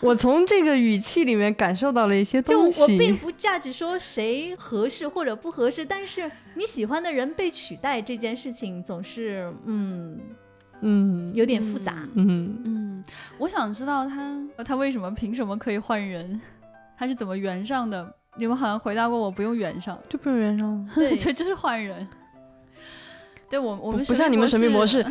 [0.00, 2.86] 我从这个语气里面感受到了一些东西。
[2.86, 10.20] 就我并不 judge 说谁合适或者不合适，但是你喜欢的人被取代这件事情总是嗯
[10.82, 12.06] 嗯有点复杂。
[12.14, 13.04] 嗯嗯，
[13.38, 16.38] 我想知道他他为什么凭什么可以换人？
[16.98, 18.14] 他是怎么圆上的？
[18.38, 22.06] 你们好像回答过我，不用圆上，就不用圆上，对对， 就是换人。
[23.48, 25.04] 对我我们不像你们神秘博士，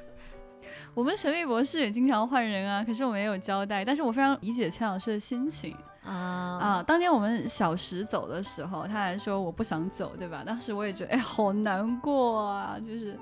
[0.94, 3.84] 我们神秘博士也经常换人啊，可是我们也有交代。
[3.84, 6.12] 但是我非常理解钱老师的心情啊
[6.60, 6.82] 啊。
[6.82, 10.42] 当年我们小石走的时候，他还说我不想走，对吧？
[10.44, 13.18] 当时我也觉得哎，好难过啊，就是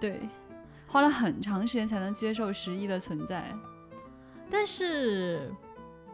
[0.00, 0.20] 对，
[0.86, 3.44] 花了很长时间才能接受十一的存在。
[4.50, 5.50] 但是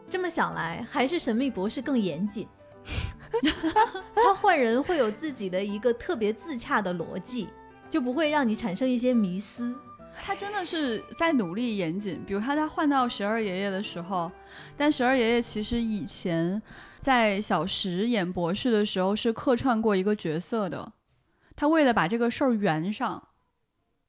[0.07, 2.47] 这么想来，还是神秘博士更严谨。
[4.15, 7.49] 他换人会有自己的一个特别自洽的逻辑，
[7.89, 9.75] 就不会让你产生一些迷思。
[10.23, 12.23] 他真的是在努力严谨。
[12.25, 14.31] 比如他在换到十二爷爷的时候，
[14.77, 16.61] 但十二爷爷其实以前
[17.01, 20.93] 在小石演博士的时候是客串过一个角色的。
[21.55, 23.21] 他为了把这个事儿圆上，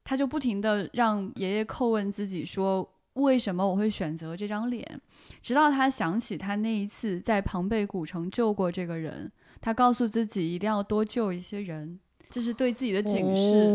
[0.04, 2.92] 他就不停的让爷爷叩问自己说。
[3.16, 5.00] 为什么我会选择这张脸？
[5.42, 11.98] 直到他想起他那一次在庞贝古城救过这个人，他告诉自己一定要多救一些人，
[12.30, 13.70] 这是对自己的警示。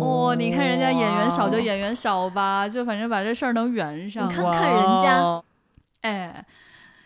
[0.00, 4.28] 哦，你看人家演员少就演员少吧，就反正把这事儿能圆上。
[4.28, 5.42] 你看看人家，
[6.02, 6.46] 哎。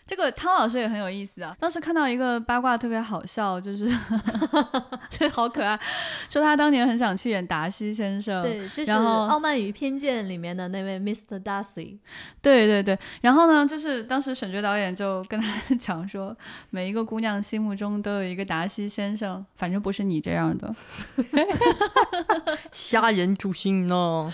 [0.09, 1.55] 这个汤老师也很有意思啊！
[1.59, 3.87] 当时看到一个八卦特别好笑，就是
[5.11, 5.79] 这好可爱，
[6.27, 11.39] 说他当年很想去演达西先生，对，就是《傲慢与偏见》里面的那位 Mr.
[11.43, 11.99] Darcy。
[12.41, 16.35] 对对对，然后呢，就是当时选角导演就跟他 讲说，
[16.71, 20.73] 每一个姑娘心目中都有一个达西先生，反正不是你这样的，
[22.73, 24.33] 吓人诛心呢，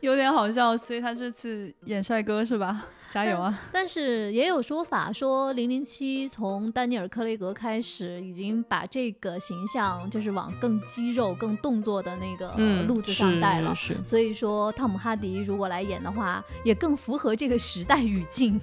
[0.00, 0.76] 有点好笑。
[0.76, 2.86] 所以他这次演帅哥是吧？
[3.10, 3.58] 加油啊！
[3.72, 12.52] 但是也有说法说，零零七从丹尼尔·克雷格开始，已经把这个形象就是往更肌肉、更动作的那个
[12.84, 13.74] 路子上带了。
[14.04, 18.60] 所以说，汤姆·哈迪如果来演的话，也更符合这个时代语境。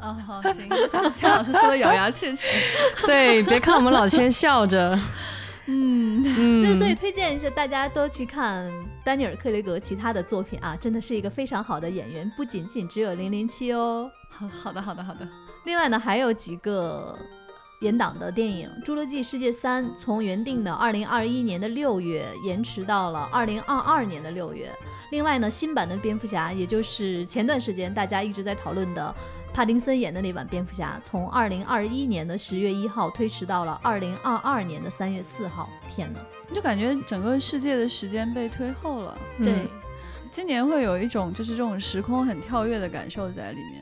[0.00, 0.68] 啊，好，行，
[1.12, 2.56] 钱老师说的咬牙切齿。
[3.06, 4.96] 对，别看我们老千笑着。
[5.66, 8.70] 嗯嗯， 对，所以推荐一下，大家都去看
[9.02, 14.10] 丹尼尔·克雷格其他的作品啊，真的是一个非常好的演员，不仅仅只有零零七哦。
[14.28, 15.26] 好好的，好的，好的。
[15.64, 17.18] 另外呢，还有几个
[17.80, 24.70] 延档的电影，《侏罗纪世界三》从原定的二零二一年的六月延迟到了二零二二年的六月。
[25.10, 29.14] 另外呢，新版的蝙蝠侠，也就是前段时间大家一直在讨论的。
[29.54, 35.70] 帕丁森演的那版蝙蝠侠，从二零二一年的十月一号推迟到了二零二二年的三月四号。
[35.88, 36.18] 天哪，
[36.52, 39.16] 就感觉整个世界的时间被推后了。
[39.38, 39.54] 对，
[40.28, 43.80] 今年会有一种就是这种时空很跳跃的感受在里面。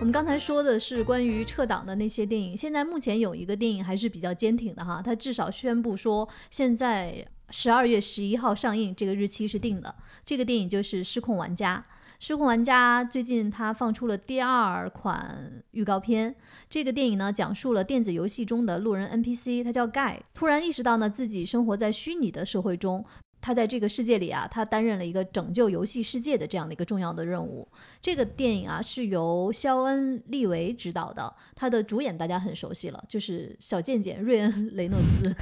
[0.00, 9.94] 我们刚才说的是关于撤档的那些电影，现在目前有一个电影还是比较坚挺的哈，它至少宣布说现在十二月十一号上映，这个日期是定的。
[10.24, 11.80] 这个电影就是《失控玩家》。
[12.26, 16.34] 失控玩家最近他放出了第二款预告片。
[16.70, 23.04] 这个电影呢，讲述了电子游戏中的路人 NPC，他叫盖，突然意识到呢自己生活在虚拟的社会中。
[23.44, 27.68] 他在这个世界里啊，他担任了一个拯救游戏世界的这样的一个重要的任务。
[28.00, 35.36] 这个电影啊是由肖恩·利维执导的，他的主演大家很熟悉了，就是小贱贱瑞恩·雷诺兹。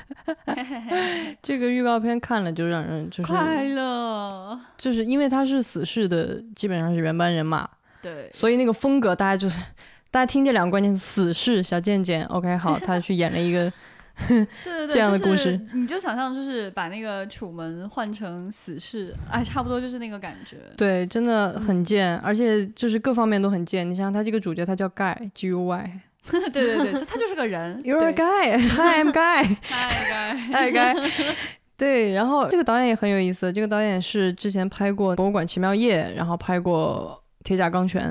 [1.41, 7.71] 这个预告片看了就让人就是快乐，就是因为他是死侍的，基本上是原班人马。
[8.03, 9.61] 对，所以那个风格大家就是
[10.11, 12.25] 大家听这两个关键词：死侍、小贱贱。
[12.25, 13.73] OK，好，他去演了一个。
[14.29, 20.59] 对对对，这样的故事，你就想象就是把那个楚门换成死侍，哎，差不多就是那个感觉。
[20.77, 23.89] 对，真的很贱，而且就是各方面都很贱。
[23.89, 26.01] 你想想，他这个主角他叫 Guy，G U Y。
[26.31, 27.81] 对对对，就他就是个人。
[27.83, 28.57] You're a guy.
[28.57, 29.43] Hi, I'm Guy.
[29.45, 30.37] Hi, Guy.
[30.53, 31.35] Hi, Guy.
[31.77, 38.09] 对，然后这个导演也很有意思，这个导演是之前拍过《博物馆奇妙夜》，然后拍过《铁甲钢拳》，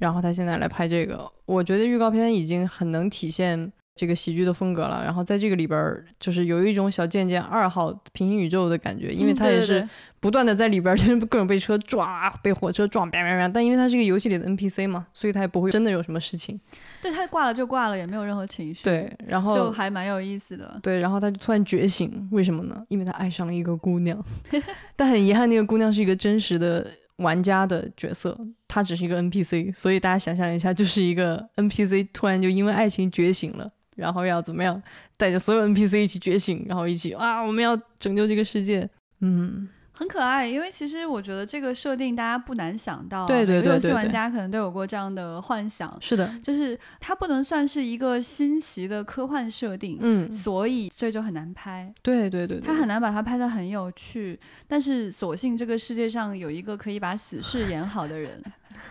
[0.00, 3.70] 然后他现在来拍这个，我觉得预告片已经很能体现。
[3.98, 9.86] 这个喜剧的风格了，然后在这个里边儿，就是有一种小贱贱二号平行宇宙的感觉，因为他也是
[10.20, 12.08] 不断的在里边儿， 就是各种被车撞、
[12.40, 13.48] 被火车撞，叭叭叭。
[13.48, 16.60] 但因为他是个游戏里的 NPC 嘛，所以他也不会真的有什么事情。
[17.02, 18.84] 对他挂了就挂了，也没有任何情绪。
[18.84, 20.78] 对，然后就还蛮有意思的。
[20.82, 22.80] 对，然后他就突然觉醒，为什么呢？
[22.88, 24.24] 因为他爱上了一个姑娘，
[24.94, 26.86] 但很遗憾，那个姑娘是一个真实的。
[27.18, 33.68] 玩家的角色，他只是一个 NPC，所以大家想象一下，就是一个 NPC 突然就因为爱情觉醒了。
[33.98, 34.80] 然后要怎么样
[35.16, 38.88] 带着所有 NPC 一起觉醒，然后一起啊，我们要拯救这个世界。
[39.20, 54.38] 嗯，很可爱，因为其实我觉得这个设定大家不难想到对，对对游戏玩家可能都有过这样的幻想，是的，就是它不能算是一个新奇的科幻设定，嗯，所以这就很难拍，对对对，对它很难把它拍得很有趣。
[54.68, 58.40] 但是所幸这个世界上有一个可以把死侍演好的人。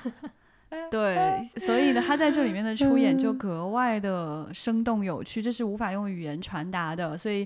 [0.89, 7.17] 对，所以呢，他在这里面的出演就格外的生动有趣，这是无法用语言传达的。
[7.17, 7.45] 所以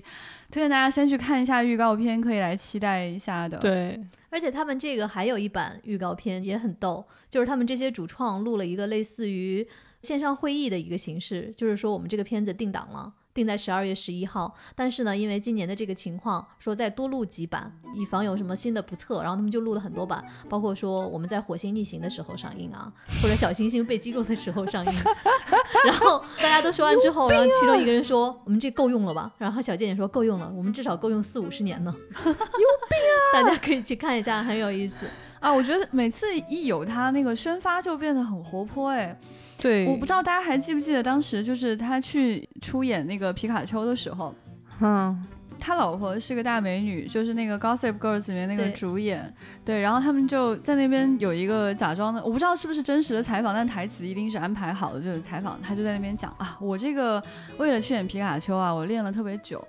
[0.50, 9.66] 推荐大家先去看一下预告片，可以来期待一下的。，对，而且他们这个还有一版预告片也很逗，就是他们这些主创录了一个类似于
[10.00, 13.12] 线上会议的一个形式，就是说我们这个片子定档了。
[13.34, 22.92] 定在十二月十一号，但是呢，因为今年的这个情况，说再多录几版，以防有什么新的不测，然后他们就录了很多版，包括说我们在火星逆行的时候上映啊，
[23.22, 24.92] 或者小行星被击中的时候上映。
[25.86, 31.92] 然后大家都说完之后，然后其中一个人说：“我们这够用了吧？”然后小贱也说：“够用了，我们至少够用四五十年呢。”
[32.24, 33.32] 有病啊！
[33.32, 35.06] 大家可以去看一下，很有意思。
[35.40, 39.18] 啊，我觉得每次一有他那个宣发就变得很活泼哎。
[39.62, 44.34] 对，我不知道大家还记不记得当时就是他去出演那个皮卡丘的时候，
[44.80, 45.24] 嗯，
[45.56, 49.32] 他老婆是个大美女，就是那个 Gossip Girls 里面那个主演，
[49.64, 57.22] 对，然后他们就在那边有一个假装的，我不知道是不是真实的采访，但台词一定是安排好的，就是采访，他就在那边讲啊，我这个
[57.58, 59.64] 为了去演皮卡丘啊，我练了特别久。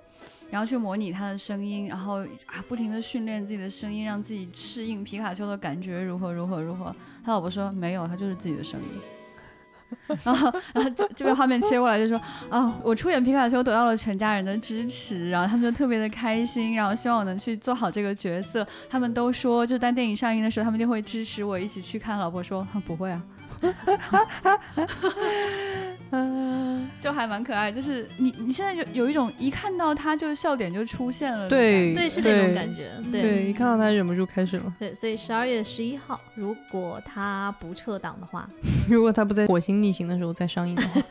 [0.50, 6.94] 然后去模拟他的声音，然后啊不停的训练自己的声音，让自己适应皮卡丘的感觉，如何如何如何。
[7.24, 9.00] 他老婆说没有，他就是自己的声音。
[10.24, 18.66] 然后，然后这这边画面切过来就说啊，我出演皮卡丘得到了全家人的支持，然后他们就特别的开心，然后希望我能去做好这个角色。
[18.88, 22.18] 他们都说，就当电影上映的时候，他们就会支持我一起去看。
[22.18, 23.22] 老婆说不会啊，
[27.00, 27.70] 就还蛮可爱。
[27.70, 32.90] 就是你你现在就有一种一看到他就笑点就出现了对，对，是那种感觉。
[33.10, 34.74] 对对，一看到他忍不住开始了。
[34.78, 38.48] 对，所以十二月十一号，如果他不撤档的话，
[38.88, 41.02] 如果他不在火星逆行的时候再上映的话，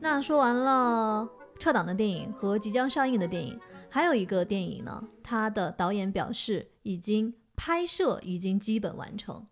[0.00, 9.46] 那说完了撤档的电影和即将上映的电影，还有一个电影呢，它的导演表示已经拍摄已经基本完成。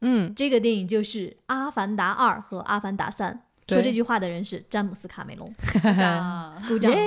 [0.00, 3.42] 嗯，这个电影就是《阿凡达二》和《阿凡达三》。
[3.72, 5.54] 说这句话的人是詹姆斯·卡梅隆，
[6.00, 6.90] 啊 鼓掌。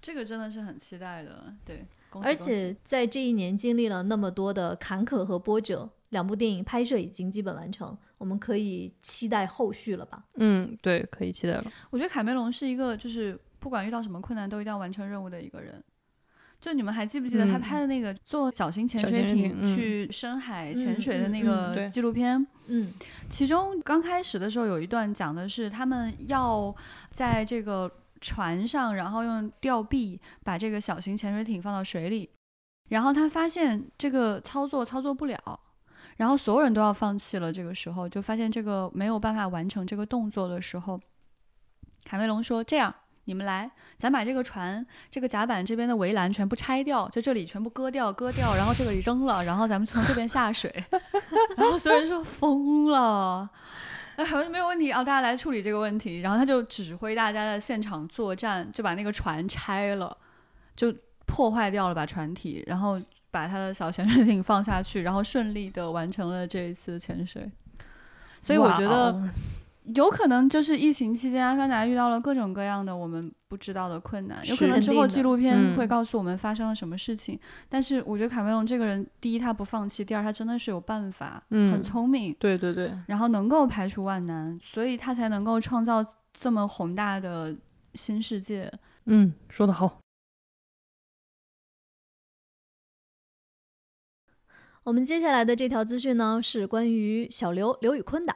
[0.00, 1.84] 这个真的是很期待的，对。
[2.22, 10.24] 而且在这一年经历了那么多的坎坷和波折，两部电影拍摄已经基本完成，我们可以期待后续了吧？
[10.36, 11.64] 嗯，对，可以期待了。
[11.90, 15.82] 我觉得卡梅隆是一个，就是不管遇到什么困难都一定要完成任务的一个人。
[16.66, 22.44] 就你们还记不记得他嗯拍的那个坐小型潜水艇去深海嗯潜水的那个纪录片？
[22.66, 22.92] 嗯，
[23.30, 26.74] 其中刚开始的时候有一段讲的是他们要
[27.12, 27.88] 在这个
[28.20, 32.28] 船上，然后用吊臂把这个小型潜水艇放到水里，
[32.88, 35.60] 然后他发现这个操作操作不了。
[36.16, 41.00] 然后所有人都要放弃了，这个时候就发现这个没有办法完成这个动作的时候，
[42.04, 42.92] 卡梅隆说：“这样，
[43.26, 50.72] 你们来，咱把这个船这个甲板这边的围栏全部拆掉，就这里全部割掉，割掉，然后这个扔了，然后咱们从这边下水。
[51.56, 53.48] ”然后所有人说疯了。
[54.16, 56.20] 哎，好像没有问题啊，大家来处理这个问题。
[56.20, 60.16] 然后他就指挥大家在现场作战，就把那个船拆了，
[60.74, 60.94] 就
[61.26, 67.50] 破坏掉了把船体，然后把他的小潜水艇放下去，然后顺利的完成了这一次潜水。
[68.40, 69.12] 所以我觉得
[69.94, 77.38] 有可能就是疫情期间，阿凡达遇到了各种各样的我们不知道的困难，有可能之后纪录片嗯会告诉我们发生了什么事情。
[77.68, 87.54] 但是我觉得卡梅隆这个人，第一他不放弃，第二他真的是有办法，嗯很聪明，对对对，然后能够排除万难，所以他才能够创造这么宏大的
[87.94, 88.72] 新世界。
[89.04, 90.00] 嗯，说得好。
[94.82, 98.34] 我们接下来的这条资讯呢，是关于小刘刘宇坤的。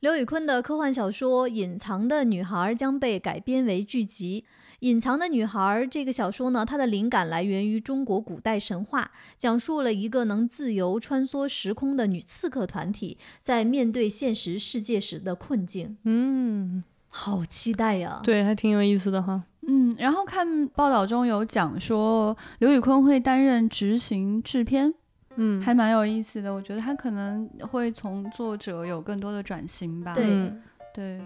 [0.00, 4.46] 刘宇昆的科幻小说《隐藏的女孩》将被改编为剧集。
[4.78, 5.60] 《隐藏的女孩》
[5.90, 15.98] 这个小说呢，它的灵感来源于中国古代神话，讲述了一个能自由穿梭时空的女刺客团体在面对现实世界时的困境。
[16.04, 18.22] 嗯，好期待呀！
[18.24, 19.42] 对，还挺有意思的哈。
[19.68, 24.94] 嗯，然后看报道中有讲说刘宇昆会担任执行制片，
[25.36, 26.52] 嗯，还蛮有意思的。
[26.52, 30.12] 我觉得他可能会从作者有更多的转型吧。
[30.14, 30.62] 对嗯
[30.92, 31.20] 对，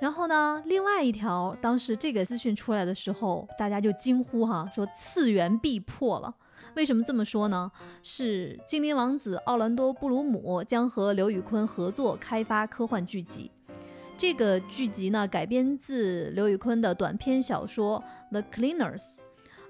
[0.00, 6.34] 然后呢，另外一条，当时这个资讯出来的时候，大家就惊呼哈，说次元壁破了。
[6.74, 7.70] 为什么这么说呢？
[8.02, 13.50] 是精灵王子奥兰多·布鲁姆将和刘宇坤合作开发科幻剧集。
[14.16, 19.16] 这个剧集呢改编自刘宇昆的短篇小说《The Cleaners》。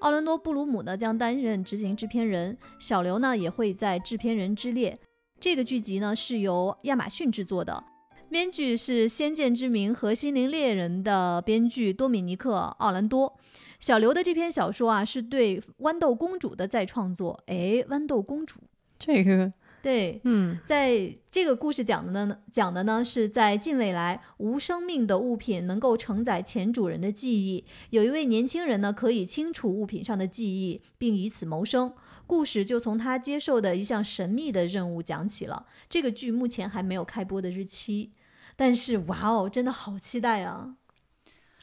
[0.00, 4.98] 奥伦多·布鲁姆呢将担任执行制片人，小刘呢也会在制片人之列。
[5.38, 7.84] 这个剧集呢是由亚马逊制作的，
[8.30, 13.38] 编剧是《先见之明》和《心灵猎人》的编剧多米尼克·奥兰多。
[13.78, 17.38] 小刘的这篇小说啊是对豌豆公主的再创作。
[17.46, 18.60] 哎，豌豆公主，
[18.98, 19.52] 这个，
[19.82, 27.64] 对，嗯，在这个故事讲的呢，讲的呢是在近未来，无生命的物品能够承载前主人的记忆。
[27.90, 31.92] 有一位年轻人呢，可以清除物品上的记忆，并以此谋生。
[32.26, 35.66] 故事就从他接受的一项神秘的任务讲起了。
[35.88, 38.12] 这个剧目前还没有开播的日期，
[38.54, 40.76] 但是哇哦，真的好期待啊！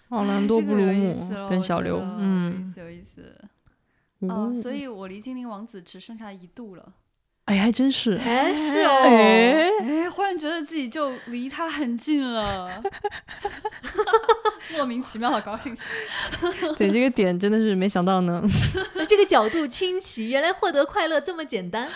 [0.10, 3.36] 奥兰多·布鲁姆跟小刘，嗯有意嗯，思有意思。
[4.20, 6.94] 哦，哦所以我离精灵王子只剩下一度了。
[7.48, 12.84] 哎，还真是，哎，是哦，哎，哎，忽然觉得自己就离他很近了，
[14.76, 16.52] 莫名其妙的高兴起来。
[16.78, 18.44] 对这个点真的是没想到呢，
[19.08, 21.90] 这个角度清奇，原来获得快乐这么简单。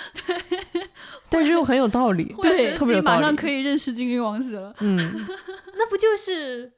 [1.29, 4.73] 但是又很有道理，忽然觉得自己特别有道理，马上可以认识精灵王子了。
[4.79, 4.97] 嗯，
[5.75, 6.71] 那不就是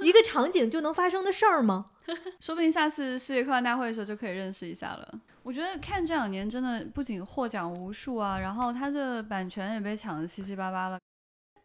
[0.00, 1.86] 一个场景就能发生的事儿吗？
[2.38, 5.08] 说不定下次世界科幻大会的时候就可以认识一下了。
[5.42, 10.98] 我觉得看这两年真的不仅获奖无数啊，然后它的版权也被抢得七七八八了。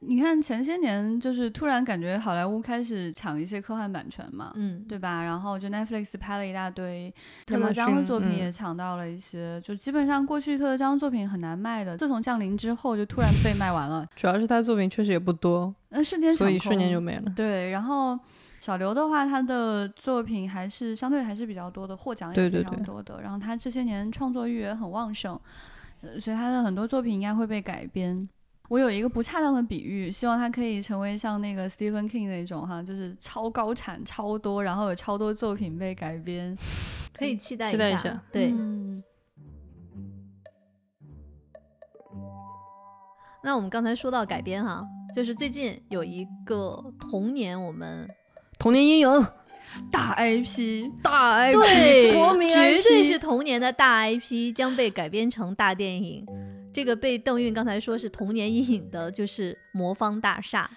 [0.05, 5.24] 你看前些年就是突然感觉好莱坞开始抢一些科幻版权嘛，嗯，对吧？
[5.24, 7.09] 然后就 Netflix 拍了一大堆
[7.45, 14.05] 特亚马德江的作品嗯也抢到了一些，就基本上过去特德江作品很难卖的，自从降临之后就突然被卖完了。
[14.13, 17.32] 主要是他作品确实也不多，那瞬间所以瞬间就没了。
[17.34, 18.19] 对，然后
[18.64, 23.22] 小刘的话，他的作品还是相对还是比较多的，获奖也非对对对常多的。
[23.22, 25.38] 然后他这些年创作欲也很旺盛，
[25.99, 28.30] 呃所以他的很多作品应该会被改编。
[28.70, 36.55] 我有一个不恰当的比喻，希望他可以成为像那个 Stephen King 那种哈，就是超高产、超多，然后有超多作品被改编。
[37.14, 39.03] 可以期待一期待一下对，嗯
[43.43, 44.82] 那我们刚才说到改编哈，
[45.14, 48.09] 就是最近有一个童年我们
[48.64, 49.28] 童年阴影，
[49.91, 56.26] 大 IP，大 IP，对 国民绝对是童年的大 IP 将被改编成大电影。
[56.74, 60.72] 这个被邓韵刚才说是童年阴影的，就是《魔方大厦》。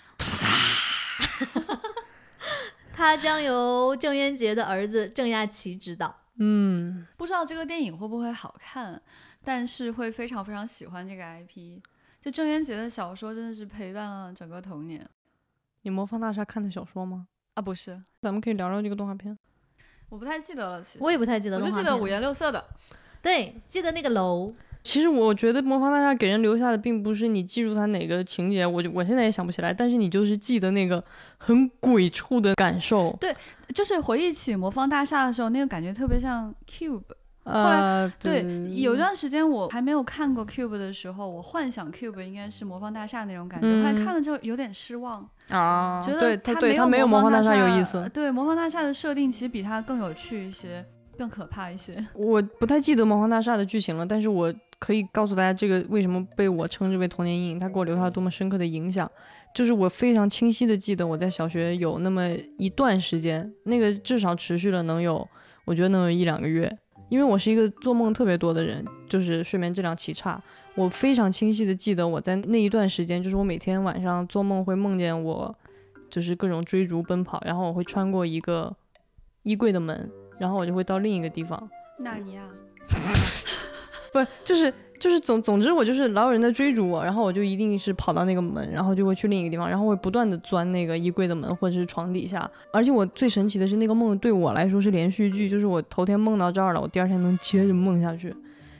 [2.92, 6.12] 它 将由郑渊洁的儿子郑亚奇执导。
[6.40, 9.00] 嗯，不知道这个电影会不会好看，
[9.44, 11.80] 但是会非常非常喜欢这个 IP。
[12.20, 15.08] 就郑渊洁的小说真的是陪伴了整个童年
[15.82, 17.28] 你魔方大厦看的小说吗？
[17.56, 19.36] 啊，不是，咱们可以聊聊这个动画片。
[20.10, 22.62] 我不太记得了，其实我也不太记得我就记得五颜六色的。
[23.22, 24.54] 对，记得那个楼。
[24.82, 31.02] 其实我觉得魔方大厦给人留下的并不是你记住它哪个情节，我就我现在也想不起来，但是你就是记得那个
[31.38, 33.16] 很鬼畜的感受。
[33.18, 33.34] 对
[33.74, 37.02] 就是回忆起魔方大厦的时候，那个感觉特别像 Cube。
[37.46, 38.42] 呃，对，
[38.74, 47.84] 有一段时间我还没有看过 Cube 的时候，我幻想 Cube 应该是魔方大厦那种感觉，嗯后来看了之后有点失望，啊，觉得它得对它没有魔方大厦有意。
[47.84, 48.10] 思。
[48.12, 50.84] 对，魔方大厦的设定其实比它更有趣一些，
[51.16, 52.04] 更可怕一些。
[52.14, 59.08] 我不太记得魔方大厦的剧情了，但是我可以告诉大家，这个为什么被我称之为童年阴影，它给我留下了多么深刻的影响。
[59.54, 62.28] 就是我非常清晰的记得，我在小学有那么
[62.58, 65.26] 一段时间，那个至少持续了能有，
[65.64, 66.76] 我觉得能有一两个月。
[67.08, 70.42] 因为我是一个做梦特别多的人，就是睡眠质量奇差。
[70.74, 75.54] 我非常清晰的记得我在那一段时间，就是我每天晚上做梦会梦见我，
[76.10, 78.76] 就是各种追逐奔跑，然后我会穿过一个
[79.42, 81.70] 衣柜的门，然后我就会到另一个地方。
[81.98, 82.42] 纳尼亚，
[84.12, 92.50] 不是，就是就是总总之我就是老有人在追逐我，然后我就一定是跑到那个门，然后就会去另一个地方，然后会不断的钻那个衣柜的门或者是床底下。
[92.72, 98.34] 而且我最神奇的是那个梦对我来说是连续剧，就是我头天梦到这儿了，我第二天能接着梦下去，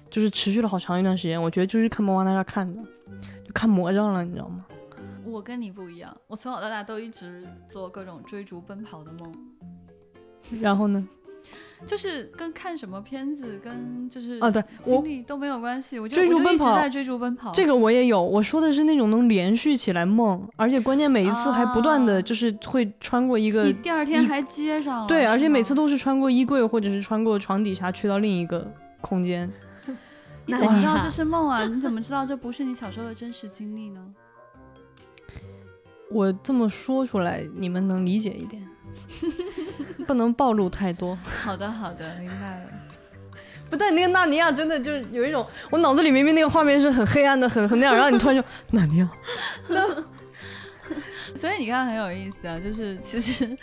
[0.09, 1.41] 就是持续了好长一段时间。
[1.41, 2.83] 我觉得就是看《魔王大厦》看的，
[3.45, 4.64] 就看魔怔了，你知道吗？
[5.24, 9.35] 我跟你不一样，我从小到大都一直做各种追逐奔跑的梦。
[10.62, 11.07] 然后呢？
[11.85, 15.99] 就是跟看什么片子，跟就是啊，对经我历都没有关系。
[15.99, 17.53] 我就追逐一直在追逐奔跑。
[17.53, 28.66] 这个我也有，我说的是那种能连续起来梦，而且关键每一次还不断的啊就是会穿过一个你第二天还接上了，对，而且每次都是穿过衣柜或者是穿过床底下去到另一个
[29.01, 29.51] 空间。
[30.47, 31.64] 你怎么知道这是梦啊？
[31.64, 34.01] 你怎么知道这不是你小时候的真实经历呢？
[36.09, 38.62] 我这么说出来，你们能理解一点，
[40.07, 41.16] 不能暴露太多。
[41.44, 42.66] 好的，好的，明白了。
[43.68, 49.09] 不但那个纳尼亚真的就是有一种，我脑子里明明那个画面是很黑暗的，很很那样，然后你突然就 纳尼亚，
[51.34, 53.59] 所以你看很有意思啊，就是其实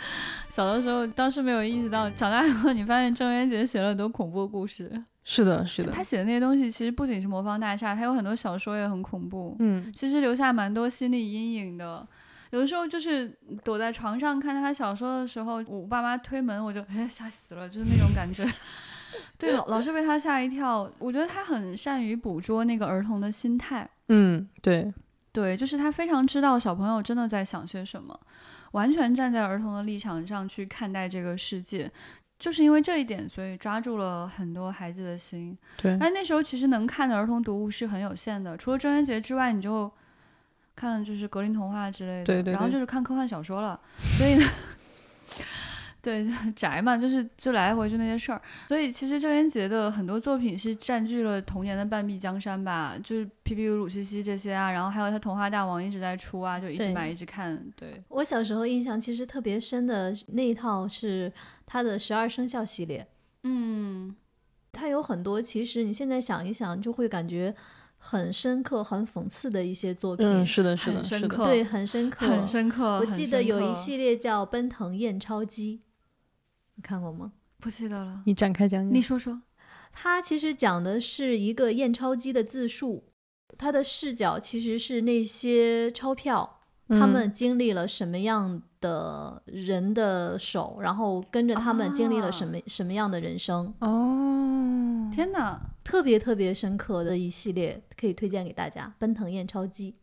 [0.46, 4.92] 小的时候当时没有意识到，长大以后你发现郑渊洁写了很多恐怖故事。
[5.24, 12.06] 是的，是的，他写的那些东西其实不仅是魔方大厦，他有很多小说也很恐怖，嗯，其实留下蛮多心理阴影的。
[12.54, 13.28] 有的时候就是
[13.64, 18.44] 躲在床上看他小说的时候，我爸妈推门，我就哎吓死了，就是那种感觉。
[19.36, 20.88] 对，老老是被他吓一跳。
[21.00, 23.88] 我觉得他很善于捕捉那个儿童的心态。
[24.06, 24.94] 嗯，对，
[25.32, 28.16] 对，就是他非常知道小朋友真的在想些什么，
[28.70, 31.90] 完全站在儿童的立场上去看待这个世界。
[32.38, 35.58] 就是因为这一点，所以抓住了很多孩子的心。
[35.82, 39.90] 对，哎，那时候其实能看的儿童读物是很有限的，除了郑渊洁之外，你就
[40.76, 43.80] 看就是格林童话之类的，对对，然后就是看科幻小说了。
[44.18, 44.44] 所以呢。
[46.04, 46.22] 对
[46.54, 57.58] 宅嘛，就是就来回就那些事儿，所以其实郑渊洁的很多作品是占据了童年的半壁江山吧，就是皮皮鲁、鲁西西这些啊，然后还有他童话大王一直在出啊，就一直买一直看。
[57.74, 61.32] 对我小时候印象其实特别深的那一套是
[61.64, 63.08] 他的十二生肖系列，
[63.44, 64.14] 嗯，
[64.72, 67.54] 他有很多其实你现在想一想就会感觉
[68.06, 70.26] 很深刻、很讽刺的一些作品。
[70.26, 72.98] 嗯，是的，是的，深刻，对，很深刻，很深刻。
[72.98, 75.78] 我记得有一系列叫《奔腾验钞机》。
[76.74, 77.32] 你看过吗？
[77.58, 78.20] 不记得了。
[78.26, 78.94] 你展开讲讲。
[78.94, 79.40] 你说说。
[79.90, 83.04] 它其实讲的是一个验钞机的自述，
[83.56, 93.72] 它的视角其实是那些钞票，他们经历了什么样的人的手，然后跟着他们经历了什么什么样的人生。
[93.80, 98.92] 哦，天哪，特别特别深刻的一系列，可以推荐给大家。
[98.98, 99.96] 奔腾验钞机。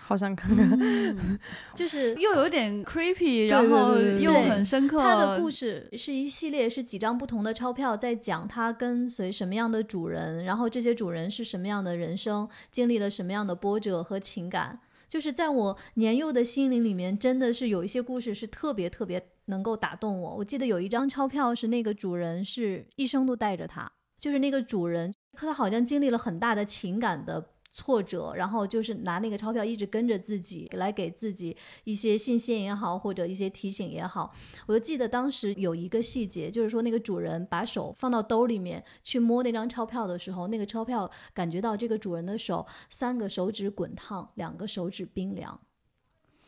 [0.00, 1.38] 好想看看，
[1.76, 4.98] 就是 又有点 creepy，然后又很深刻。
[4.98, 14.80] 他的故事是一系列，是几张不同的钞票，在讲他跟随什么样的主人，然后这些主人是什么样的人生，经历了什么样的波折和情感。
[15.08, 20.36] 就是在我年幼的心灵里面，真的是有一些故事是特别特别能够打动我。
[20.36, 27.50] 我记得有一张钞票是那个主人是一生都带着它，就是那个主人，他好像经历了很大的情感的。
[27.78, 34.34] 挫折，然后就是拿那个钞票一直跟着自己，来给自己一些信心也好，或者一些提醒也好。
[34.66, 45.60] 我就记得当时有一个细节，就是说那个主人把手放到兜里面去摸那张钞票的时候，那个钞票感觉到这个主人的手三个手指滚烫，两个手指冰凉。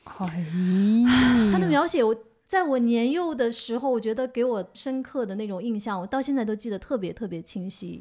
[0.02, 0.44] 哎，
[1.52, 2.16] 他的描写我。
[2.50, 7.96] 在我年幼的时候，我觉得给我深刻的那种印象，我到现在都记得特别特别清晰。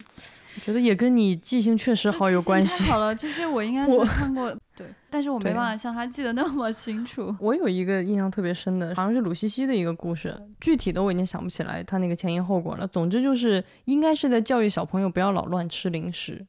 [0.55, 2.83] 我觉得也跟你记性确实好有关系。
[2.83, 7.31] 太好了，这些我应该是看过，对，但是我没办法像他记得那么清楚。
[7.39, 12.87] 我有一个印象特别深的，好像是鲁西西的一个故事，具体的我已经想不起来他那个前因后果了。
[12.87, 16.43] 总之就是应该是在教育小朋友不要老乱吃零食，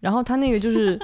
[0.00, 1.00] 然后他那个就是。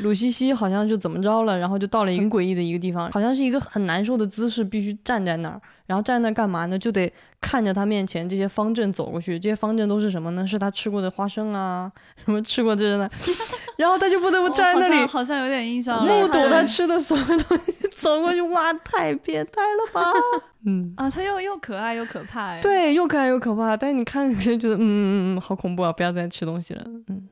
[0.00, 6.78] 鲁西西好像就怎么着了，然后就到了一个诡异的一个地方，好像是一个很难受的姿势，必须站在那儿，然后站在那干嘛呢？
[6.78, 10.46] 就得看着他面前这些方阵走过去，这些方阵都是什么呢？
[10.46, 11.90] 是他吃过的花生啊，
[12.24, 13.08] 什么吃过这的，
[13.78, 20.12] 然后他就不得不站在那里，好像有点印象，目睹他吃的所有东西走过去，哇，太变态了吧？
[20.66, 27.28] 嗯啊，他又又可爱又可怕，对，又可爱又可怕，但是你看就觉得，嗯嗯嗯，好恐怖啊，不要再吃东西了，嗯。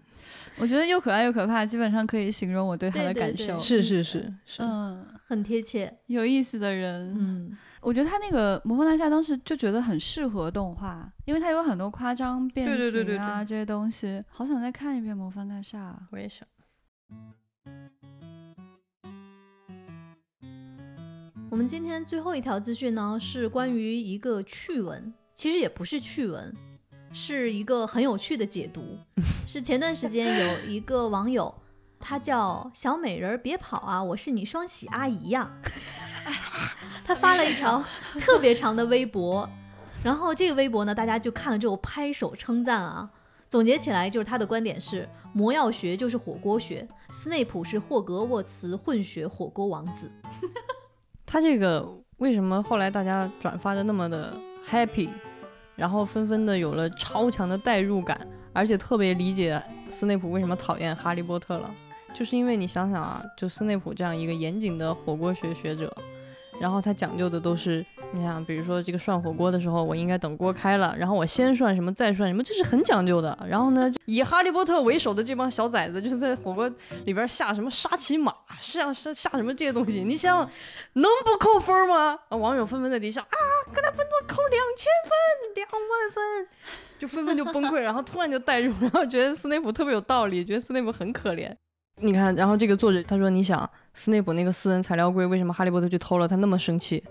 [0.59, 3.59] 我觉得又可爱又可怕，基本上可以形容我对他的感受。
[3.59, 7.15] 是是是是，嗯，很贴切，有意思的人。
[7.15, 14.25] 嗯，我觉得他那个《魔方大厦》当时就觉得很适合动画，因为它有很多夸张变形啊这些东西。
[14.29, 15.95] 好想再看一遍《魔方大厦》。
[16.11, 16.49] 我也想。
[21.51, 26.53] 我们今天最后一条资讯呢，是关于一个趣闻，其实也不是趣闻。
[27.13, 28.99] 是一个很有趣的解读，
[29.47, 31.55] 是前段时间有一个网友，
[31.99, 35.51] 他叫小美人儿，别跑啊，我是你双喜阿姨呀，
[37.05, 37.83] 他发了一条
[38.21, 39.49] 特别长的微博，
[40.03, 43.11] 然后这个微博呢，大家就看了之后拍手称赞啊，
[43.49, 50.11] 总结起来就是他的观点是，魔药学就是火锅学，斯内普是霍格沃茨混血火锅王子，
[51.25, 51.89] 他这个
[52.19, 54.37] 为什么后来大家转发的那么的
[54.69, 55.09] happy？
[55.77, 58.19] 然后纷纷的有了超强的代入感，
[58.53, 61.71] 而且特别理解斯内普为什么讨厌哈利波特了，
[62.15, 65.95] 就是因为你想想啊，就斯内普这样一个严谨的火锅学学者。
[66.59, 73.37] 然后他讲究的都是，你想，比如说这个涮火锅的时候，我应该等锅开了，然后我先涮什么，再涮什么，这是很讲究的。
[73.47, 76.71] 然后呢，以哈利波特为首的这帮小崽子，就是在火锅
[77.05, 80.39] 里边下什么沙琪玛，下下下什么这些东西，你想
[80.95, 82.19] 能不扣分吗？
[82.31, 83.37] 网友纷纷在底下啊，
[83.75, 86.49] 格拉芬多扣两千分，两万分，
[86.99, 91.55] 就纷纷就崩溃，然后突然就带入，然后觉得斯内普特别有道理，觉得斯内普很可怜。
[92.01, 96.27] 你看，然后这个作者他说，你想斯内普那个私人材料柜，为什么哈利波特去偷了？
[96.29, 97.03] 他那么生气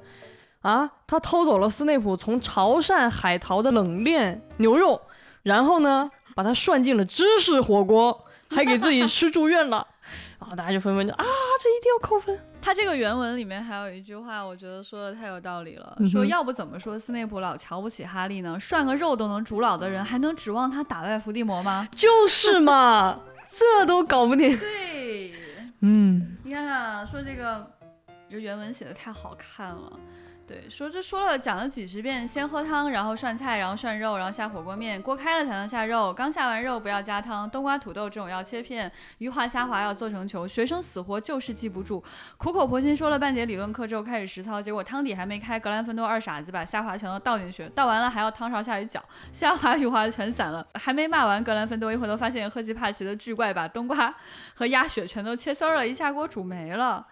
[0.65, 0.89] 啊？
[1.05, 4.99] 他偷走了斯内普从潮汕海淘的冷链牛肉，
[5.43, 9.87] 然后呢，把它涮进了芝士火锅，还给自己吃住院了。
[10.39, 11.25] 然后大家就纷纷就啊，
[11.61, 12.37] 这一定要扣分。
[12.61, 15.95] 他这个原文里面还有一句话，我觉得说的太有道理了。
[15.99, 18.59] 嗯说要不怎么说斯内普老瞧不起哈利呢？
[18.59, 21.87] 涮个肉都能煮老的人，还能指望他打败伏地魔吗？
[21.93, 23.19] 就是嘛，
[23.51, 24.57] 这都搞不定。
[24.57, 25.33] 对，
[25.81, 27.65] 嗯，你看看，说这个，
[28.29, 29.93] 这原文写的太好看了。
[30.47, 42.03] 对，说这说了讲了几十遍，先喝汤，然后涮菜，然后涮肉，然后下火锅面，锅开了才能下肉，刚下完肉不要加汤，冬瓜、土豆这种要切片，鱼滑虾滑要做成球，学生死活就是记不住，
[42.37, 54.13] 苦口婆心说了半节理论课之后开始实操，结果汤底还没开，格兰芬多二傻子把虾滑全都倒进去，倒完了还要汤勺下去搅，虾滑鱼滑全散了，还没骂完，格兰芬多一回头发现赫奇帕奇的巨怪把冬瓜
[54.53, 57.07] 和鸭血全都切丝儿了，一下锅煮没了。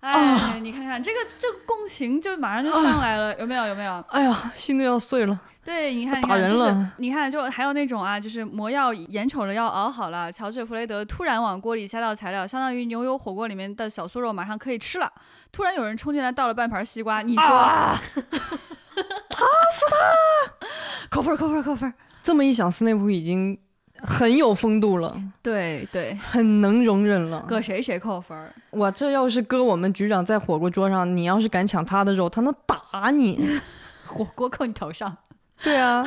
[0.00, 3.66] 哎，你看看这个这个共情就马上就上来了，有没有？
[3.66, 4.04] 有没有？
[4.08, 5.38] 哎呀，心都要碎了。
[5.64, 15.12] 对，你看，你看，就是你看，就还有那种啊，就是魔药眼瞅着要熬好了，乔治·弗雷德突然往锅里下到材料，相当于牛油火锅里面的小酥肉马上可以吃了。
[15.52, 18.00] 突然有人冲进来倒了半盘西瓜，你说，啊
[21.10, 21.92] 扣分儿扣分儿扣分儿。
[22.22, 23.58] 这么一想，斯内普已经
[24.02, 27.44] 很有风度了，对对，很能容忍了。
[27.48, 28.54] 搁谁谁扣分儿。
[28.70, 33.38] 我，这要是搁我们局长在火锅桌上，你要是敢抢他的肉，他能打你。
[34.06, 35.16] 火锅扣你头上。
[35.62, 36.04] 对啊，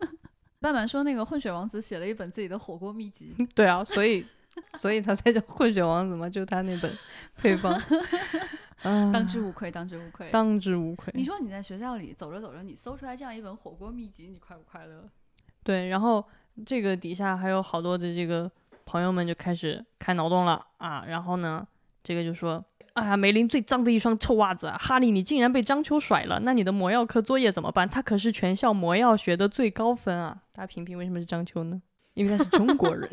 [0.60, 4.24] 半满说那个混血王子写了一本自己的火锅秘籍， 对啊，所以，
[4.74, 6.90] 所以他才叫混血王子嘛，就是他那本
[7.36, 7.72] 配方。
[8.82, 10.28] 啊，当之无愧，当之无愧。
[10.30, 11.12] 当之无愧。
[11.16, 15.04] 你说你在学校里走着走着，你搜出来这样一本火锅秘籍，你快不快乐？
[15.62, 16.24] 对，然后
[16.64, 18.50] 这个底下还有好多的这个
[18.84, 21.66] 朋友们就开始开脑洞了啊，然后呢，
[22.02, 22.64] 这个就说。
[22.94, 24.78] 哎呀，梅林最脏的一双臭袜子啊！
[24.80, 27.86] 哈利，你竟然被张秋甩了，那你的魔药课作业怎么办？
[27.86, 30.34] 他可是全校魔药学的最高分啊！
[30.54, 31.82] 大家评评为什么是张秋呢？
[32.14, 33.06] 因为他是中国人。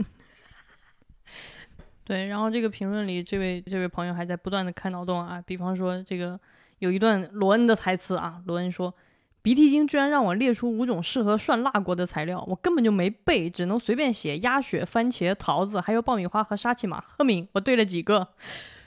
[2.06, 6.40] 对，然后这个评论里，这位这位朋友还在不断的开脑洞啊，比方说这个
[6.80, 8.96] 有一段罗恩的台词啊，罗恩说
[9.44, 17.02] ：“鼻涕精居然让我列出五种适合涮辣锅的材料，我根本就没背，只能随便写鸭血、番茄、桃子，还有爆米花和沙琪玛。
[17.02, 18.30] 赫敏，我对了几个？”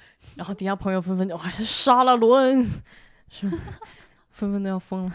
[0.34, 2.66] 然后底下朋友纷纷就哇，杀了罗恩，
[3.30, 3.46] 是
[4.30, 5.12] 纷纷都要疯了。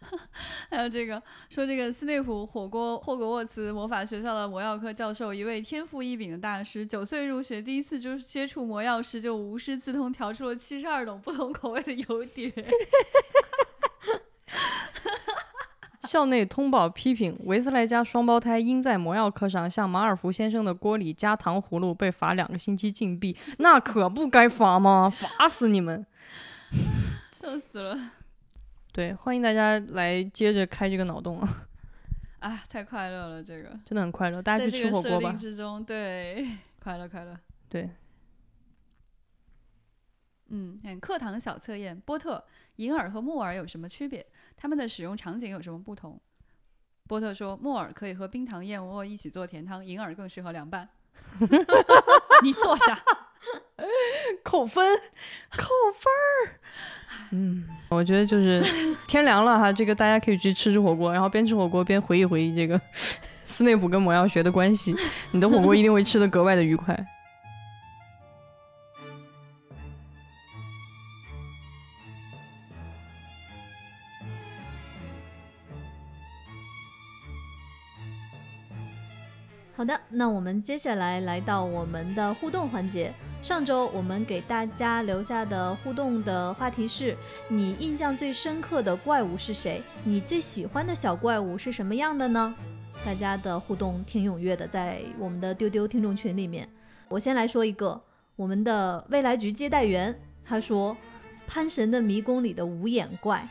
[0.70, 12.52] 还有这个说这个斯内普火锅霍格沃茨魔法学校的魔药科教授，一位天赋异禀的大师，九岁入学，第一次就是接触魔药时就无师自通调出了七十二种不同口味的油碟。
[16.04, 23.36] 校内通报批评：维斯莱家双胞胎因在魔药课上向马尔福先生的锅里加糖葫芦，被罚两个星期禁闭。
[23.58, 25.10] 那可不该罚吗？
[25.10, 26.06] 罚死你们！
[27.32, 28.12] 笑死了！
[28.92, 31.66] 对，欢迎大家来接着开这个脑洞啊，
[32.40, 35.32] 啊，太快乐了，这个真的很快乐，大家去吃火锅吧。
[35.32, 36.48] 之中，对，
[36.80, 37.36] 快乐快乐。
[37.68, 37.90] 对，
[40.48, 42.44] 嗯，看课堂小测验，波特、
[42.76, 44.24] 银耳和木耳有什么区别？
[44.56, 46.20] 它们的使用场景有什么不同？
[47.06, 50.88] 波特说，木耳可以和冰糖燕窝一起做甜汤，银耳更适合凉拌。
[52.42, 52.98] 你坐下。
[54.42, 54.84] 扣分，
[55.50, 56.58] 扣分儿。
[57.30, 58.64] 嗯，我觉得就是
[59.06, 64.96] 天凉了哈，这个大家可以去吃吃火锅，然后边吃火锅边回忆回忆这个 斯内普跟魔药学的关系，
[65.30, 67.06] 你的火锅一定会吃的格外的愉快。
[79.86, 83.12] 的，那我们接下来来到我们的互动环节。
[83.40, 87.16] 上周我们给大家留下的互动的话题是：
[87.48, 89.80] 你印象最深刻的怪物是谁？
[90.04, 92.54] 你最喜欢的小怪物是什么样的呢？
[93.04, 96.68] 大家的互动挺踊跃的，在我们的丢丢听众群里面。
[97.08, 98.00] 我先来说一个，
[98.34, 100.94] 我们的未来局接待员他说，
[101.46, 103.46] 《潘神的迷宫》里的无眼怪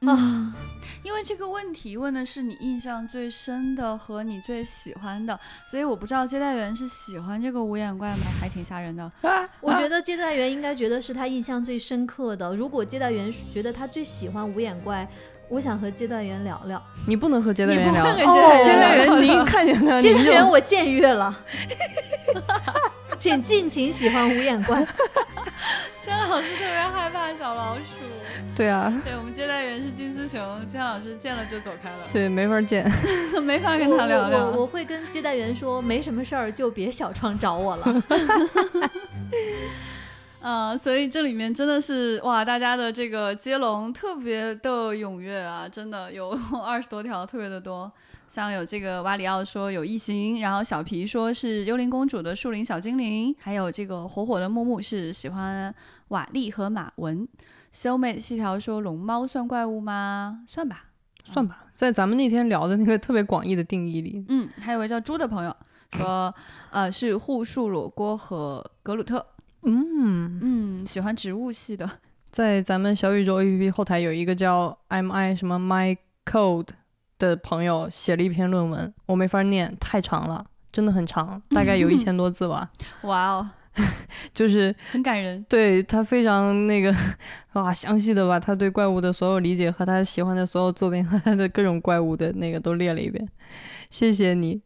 [0.00, 0.54] 啊。
[1.02, 5.38] 因为这个问题问的是你印象最深的和你最喜欢的，
[5.70, 8.24] 所以我不知道接待员是喜欢这个无眼怪吗？
[8.40, 9.10] 还挺吓人的。
[9.60, 12.56] 我觉得接待员应该觉得是他印象最深刻的。
[12.56, 15.06] 如果接待员觉得他最喜欢无眼怪，
[15.50, 16.82] 我想和接待员聊聊。
[17.06, 21.34] 你不能和接待员聊，接待员接待员你一看见他，接待员我僭越了，
[23.18, 24.78] 请尽情喜欢无眼怪。
[26.00, 28.13] 现在老师特别害怕小老鼠。
[28.56, 32.88] 对啊，对我们接待员是金丝熊，金老师见了就走开了，对，没法见。
[33.44, 34.50] 没法跟他聊我我聊。
[34.50, 38.02] 我会跟接待员说，没什么事儿就别小窗找我了。
[40.40, 46.30] 嗯， 所以这里面真的是哇，大家的这个接龙特别的踊跃啊，真的有
[46.64, 47.90] 二十多条，特别的多。
[48.28, 55.74] 像有这个瓦里奥说有异形，然后小皮说是幽灵公主的树林小精灵，还有这个火火的木木是喜欢
[56.08, 57.26] 瓦力和马文。
[57.74, 60.44] 修美细条说龙猫算怪物吗？
[60.46, 60.84] 算吧。
[61.24, 65.54] 算吧，在咱们那天聊的那个特别广义的定义里，嗯，还有位叫猪的朋友
[65.90, 66.32] 说，
[66.70, 69.26] 呃，是护树裸锅和格鲁特。
[69.62, 71.90] 嗯，嗯，喜欢植物系的。
[72.30, 76.68] 在咱们小宇宙 APP 后台有一个叫 MI 什么 My Code
[77.18, 82.70] 的朋友写了一篇论文，我没法念，太长了，真的很长，大概有一千多字吧。
[83.02, 83.50] 哇哦，
[84.32, 85.44] 就是很感人。
[85.48, 86.94] 对他非常那个
[87.54, 93.28] 哇，详细的把他对怪物的所有理解和他喜欢的所有作品和他的各种怪物的那个都列了一遍。
[93.90, 94.62] 谢谢你，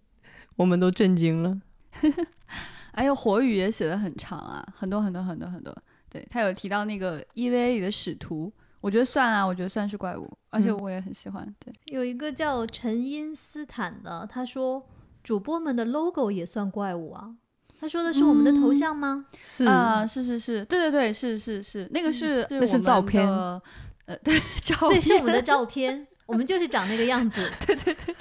[0.56, 1.60] 我们都震惊了。
[2.92, 5.74] 还有火雨也写的很长啊，很多很多很多很多。
[6.10, 11.54] 对他有提到那个 EVA 里的使徒，我觉得算啊，我觉得算是怪物，而且嗯我也很喜欢。
[11.60, 14.84] 对，有一个叫陈因斯坦的，他说
[15.22, 17.36] 主播们的 logo 也算怪物啊。
[17.80, 19.16] 他说的是我们的头像吗？
[19.44, 27.50] 是啊、是是是，对对对，是是是，那个是、那是照片，呃，对，照片对，是我们的照片，我们就是长那个样子。
[27.66, 28.16] 对对对对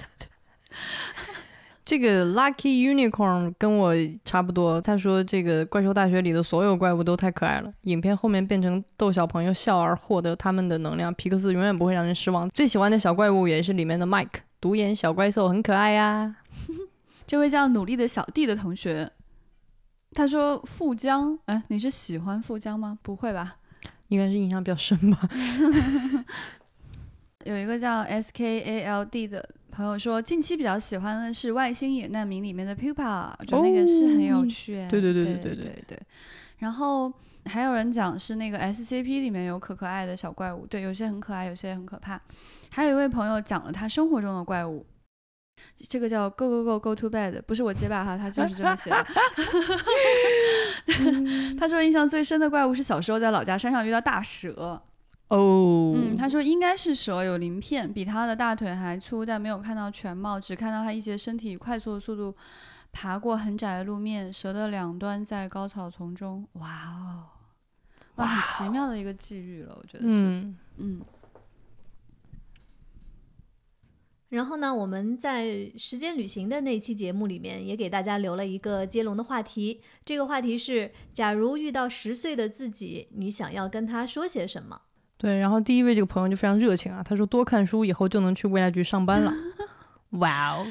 [1.83, 3.93] 这个 Lucky Unicorn 跟我
[4.25, 12.49] 差不多，他说这个《怪兽大学》里的所有怪物都太可爱了，影片后面变成逗小朋友笑而获得他们的能量，皮克斯永远不会让人失望。
[12.49, 16.35] 最喜欢的小怪物也是里面的 Mike，独眼小怪兽很可爱呀。
[17.25, 19.09] 这位叫努力的小弟的同学，
[20.13, 22.97] 他说：“富江，哎，你是喜欢富江吗？
[23.01, 23.57] 不会吧，
[24.07, 25.19] 应该是印象比较深吧。
[27.45, 34.85] ”有一个叫 S K A L D 的朋友说，近期比较喜欢的是《外星野难民》里面的 pupa，就那个是很有趣。
[34.89, 35.99] 对对对对对对对。
[36.57, 37.13] 然后
[37.45, 42.19] 还有人讲是那个 S C P 里面有可可爱的小怪物，对，有些很可爱，有些很可怕。
[42.69, 44.85] 还有一位朋友讲了他生活中的怪物。
[45.87, 49.05] 这个叫 Go Go Go Go to Bed，不是我结巴哈，他就是这么写的。
[51.59, 54.81] 他说印象最深的怪物是小时候在老家山上遇到大蛇，
[55.27, 62.35] 哦，嗯，他说应该是蛇有鳞片，比他的大腿还粗，但没有看到全貌，只看到他一节身体以快速的速度
[62.91, 66.47] 爬过很窄的路面，蛇的两端在高草丛中。
[66.53, 67.23] 哇哦，
[68.15, 71.01] 哇，很奇妙的一个际遇了，我觉得是，嗯，嗯
[74.30, 79.82] 然后呢，我们在时间旅行的那期节目里面也给大家留了一个接龙的话题。
[80.03, 84.82] 这个话题是：假如遇到十岁的自己，你想要跟他说些什么？
[85.17, 85.38] 对。
[85.38, 89.32] 然后第一位这个朋友就非常热情啊，他说多看书以后就能去未来局上班了。
[90.19, 90.67] 哇哦！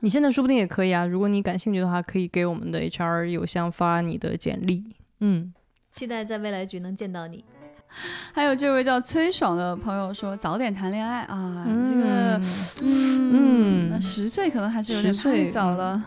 [0.00, 4.82] 你现在说不定也可以啊，如果你感兴趣的话，可以给我们的 HR 邮箱发你的简历。
[5.20, 5.52] 嗯，
[5.90, 7.44] 期待在未来局能见到你。
[8.32, 12.40] 还有这位叫崔爽的朋友说，早点谈恋爱啊，这个，
[12.82, 16.02] 嗯嗯，十岁可能还是有点太早了。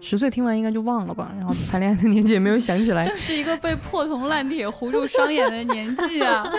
[0.00, 3.02] 十岁听完应该就忘了吧，然后谈恋爱的年纪也没有想起来。
[3.02, 6.46] 这是一个被破铜烂铁糊住双眼的年纪啊！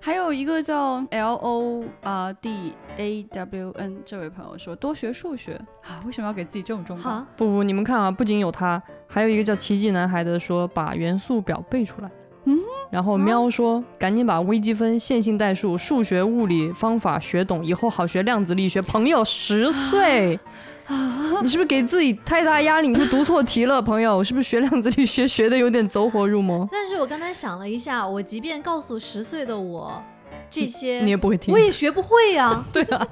[0.00, 7.24] 还有一个叫 L O R D A W N 这位朋友说多学数学啊，为什么要给自己这种忠告？
[7.36, 12.10] 不不，你们看啊，不仅有他，还有一个叫奇迹男孩的说把元素表背出来。
[12.46, 12.58] 嗯，
[12.90, 18.80] 然后喵说、赶紧把微积分、线性代数、数学、物理方法学懂，以后好学量子力学。
[18.80, 20.38] 朋友十岁，
[21.42, 22.86] 你是不是给自己太大压力？
[22.88, 24.22] 你是读错题了，朋友？
[24.22, 26.68] 是不是学量子力学学的有点走火入魔？
[26.70, 30.00] 但是我刚才想了一下，我即便告诉十岁的我
[30.48, 31.58] 这些，你也不会听我。
[31.58, 33.06] 也学不会呀、 对啊，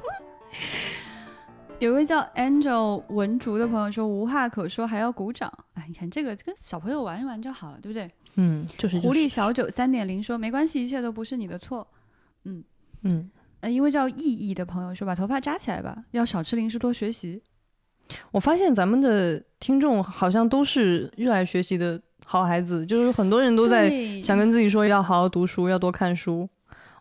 [1.85, 5.53] 有位叫 Angel 文竹的朋友说无话可说，还要鼓掌。
[5.75, 8.11] 哎，你看这个跟小朋友玩一玩就好了，对不对？
[8.37, 11.87] 嗯，就是狐狸，小九三点零说没关系，一切都不是你的错。
[12.45, 12.65] 嗯
[13.03, 13.31] 嗯，
[13.61, 17.43] 呃，一位叫意义的朋友说把头发扎起来吧，要少吃零食，多学习。
[18.33, 23.91] 我发现咱们的听众好像都是热爱学习的好孩子，就是很多人都在
[24.23, 26.49] 想跟自己说要好好读书，要多看书。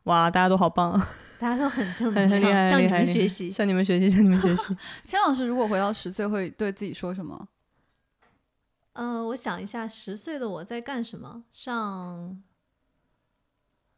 [0.04, 1.02] 哇，大家都好棒，
[1.44, 3.52] 大家都很正很很厉害，向你们学习。
[3.52, 4.74] 向你们学习，向你们 学习。
[5.04, 7.50] 千老师如果回到十岁，会对自己说什么？
[8.94, 11.44] 呃，我想一下，十岁的我在干什么？
[11.52, 12.42] 上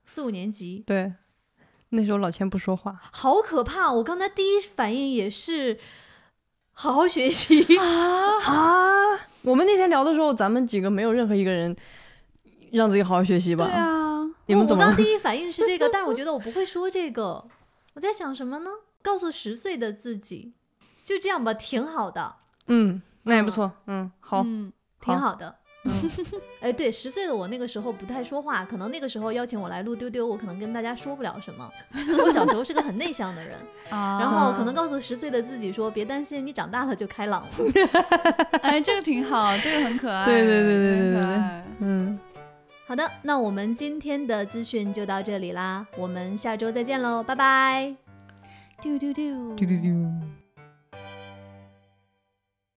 [0.06, 1.14] 四五年级，对，
[1.90, 3.92] 那时候老千不说话，好可怕！
[3.92, 5.78] 我刚才第一反应也是
[6.72, 9.20] 好好学习 啊。
[9.44, 11.76] 我们那天聊的时候，咱们几个没有任何一个人
[12.72, 13.66] 让自己好好学习吧？
[13.66, 13.95] 对啊，
[14.46, 14.84] 你们怎么？
[14.84, 17.46] 我我刚第一反应是这个，但是我觉得我不会说这个。
[17.96, 18.70] 我在想什么呢？
[19.02, 20.54] 告诉十岁的自己，
[21.04, 22.36] 就这样吧，挺好的，
[22.68, 23.72] 嗯，那也不错。
[23.88, 25.56] 嗯，好，嗯，挺好的。
[25.86, 25.92] 嗯，
[26.62, 31.70] 哎，对，十岁的我那个时候不太说话，可能那个时候邀请我来录丢丢，我可能跟大家说不了什么。
[32.24, 33.56] 我小时候是个很内向的人，
[33.92, 37.50] 啊然后可能告诉十岁的自己说，别担心，你长大了就开朗了。
[38.64, 42.20] 哎，这个挺好，这个很可爱，对对对对对对可爱嗯，
[42.88, 47.96] 好的，那我们今天的资讯就到这里啦，我们下周再见喽，拜拜。
[48.82, 50.45] 丢丢丢丢丢丢。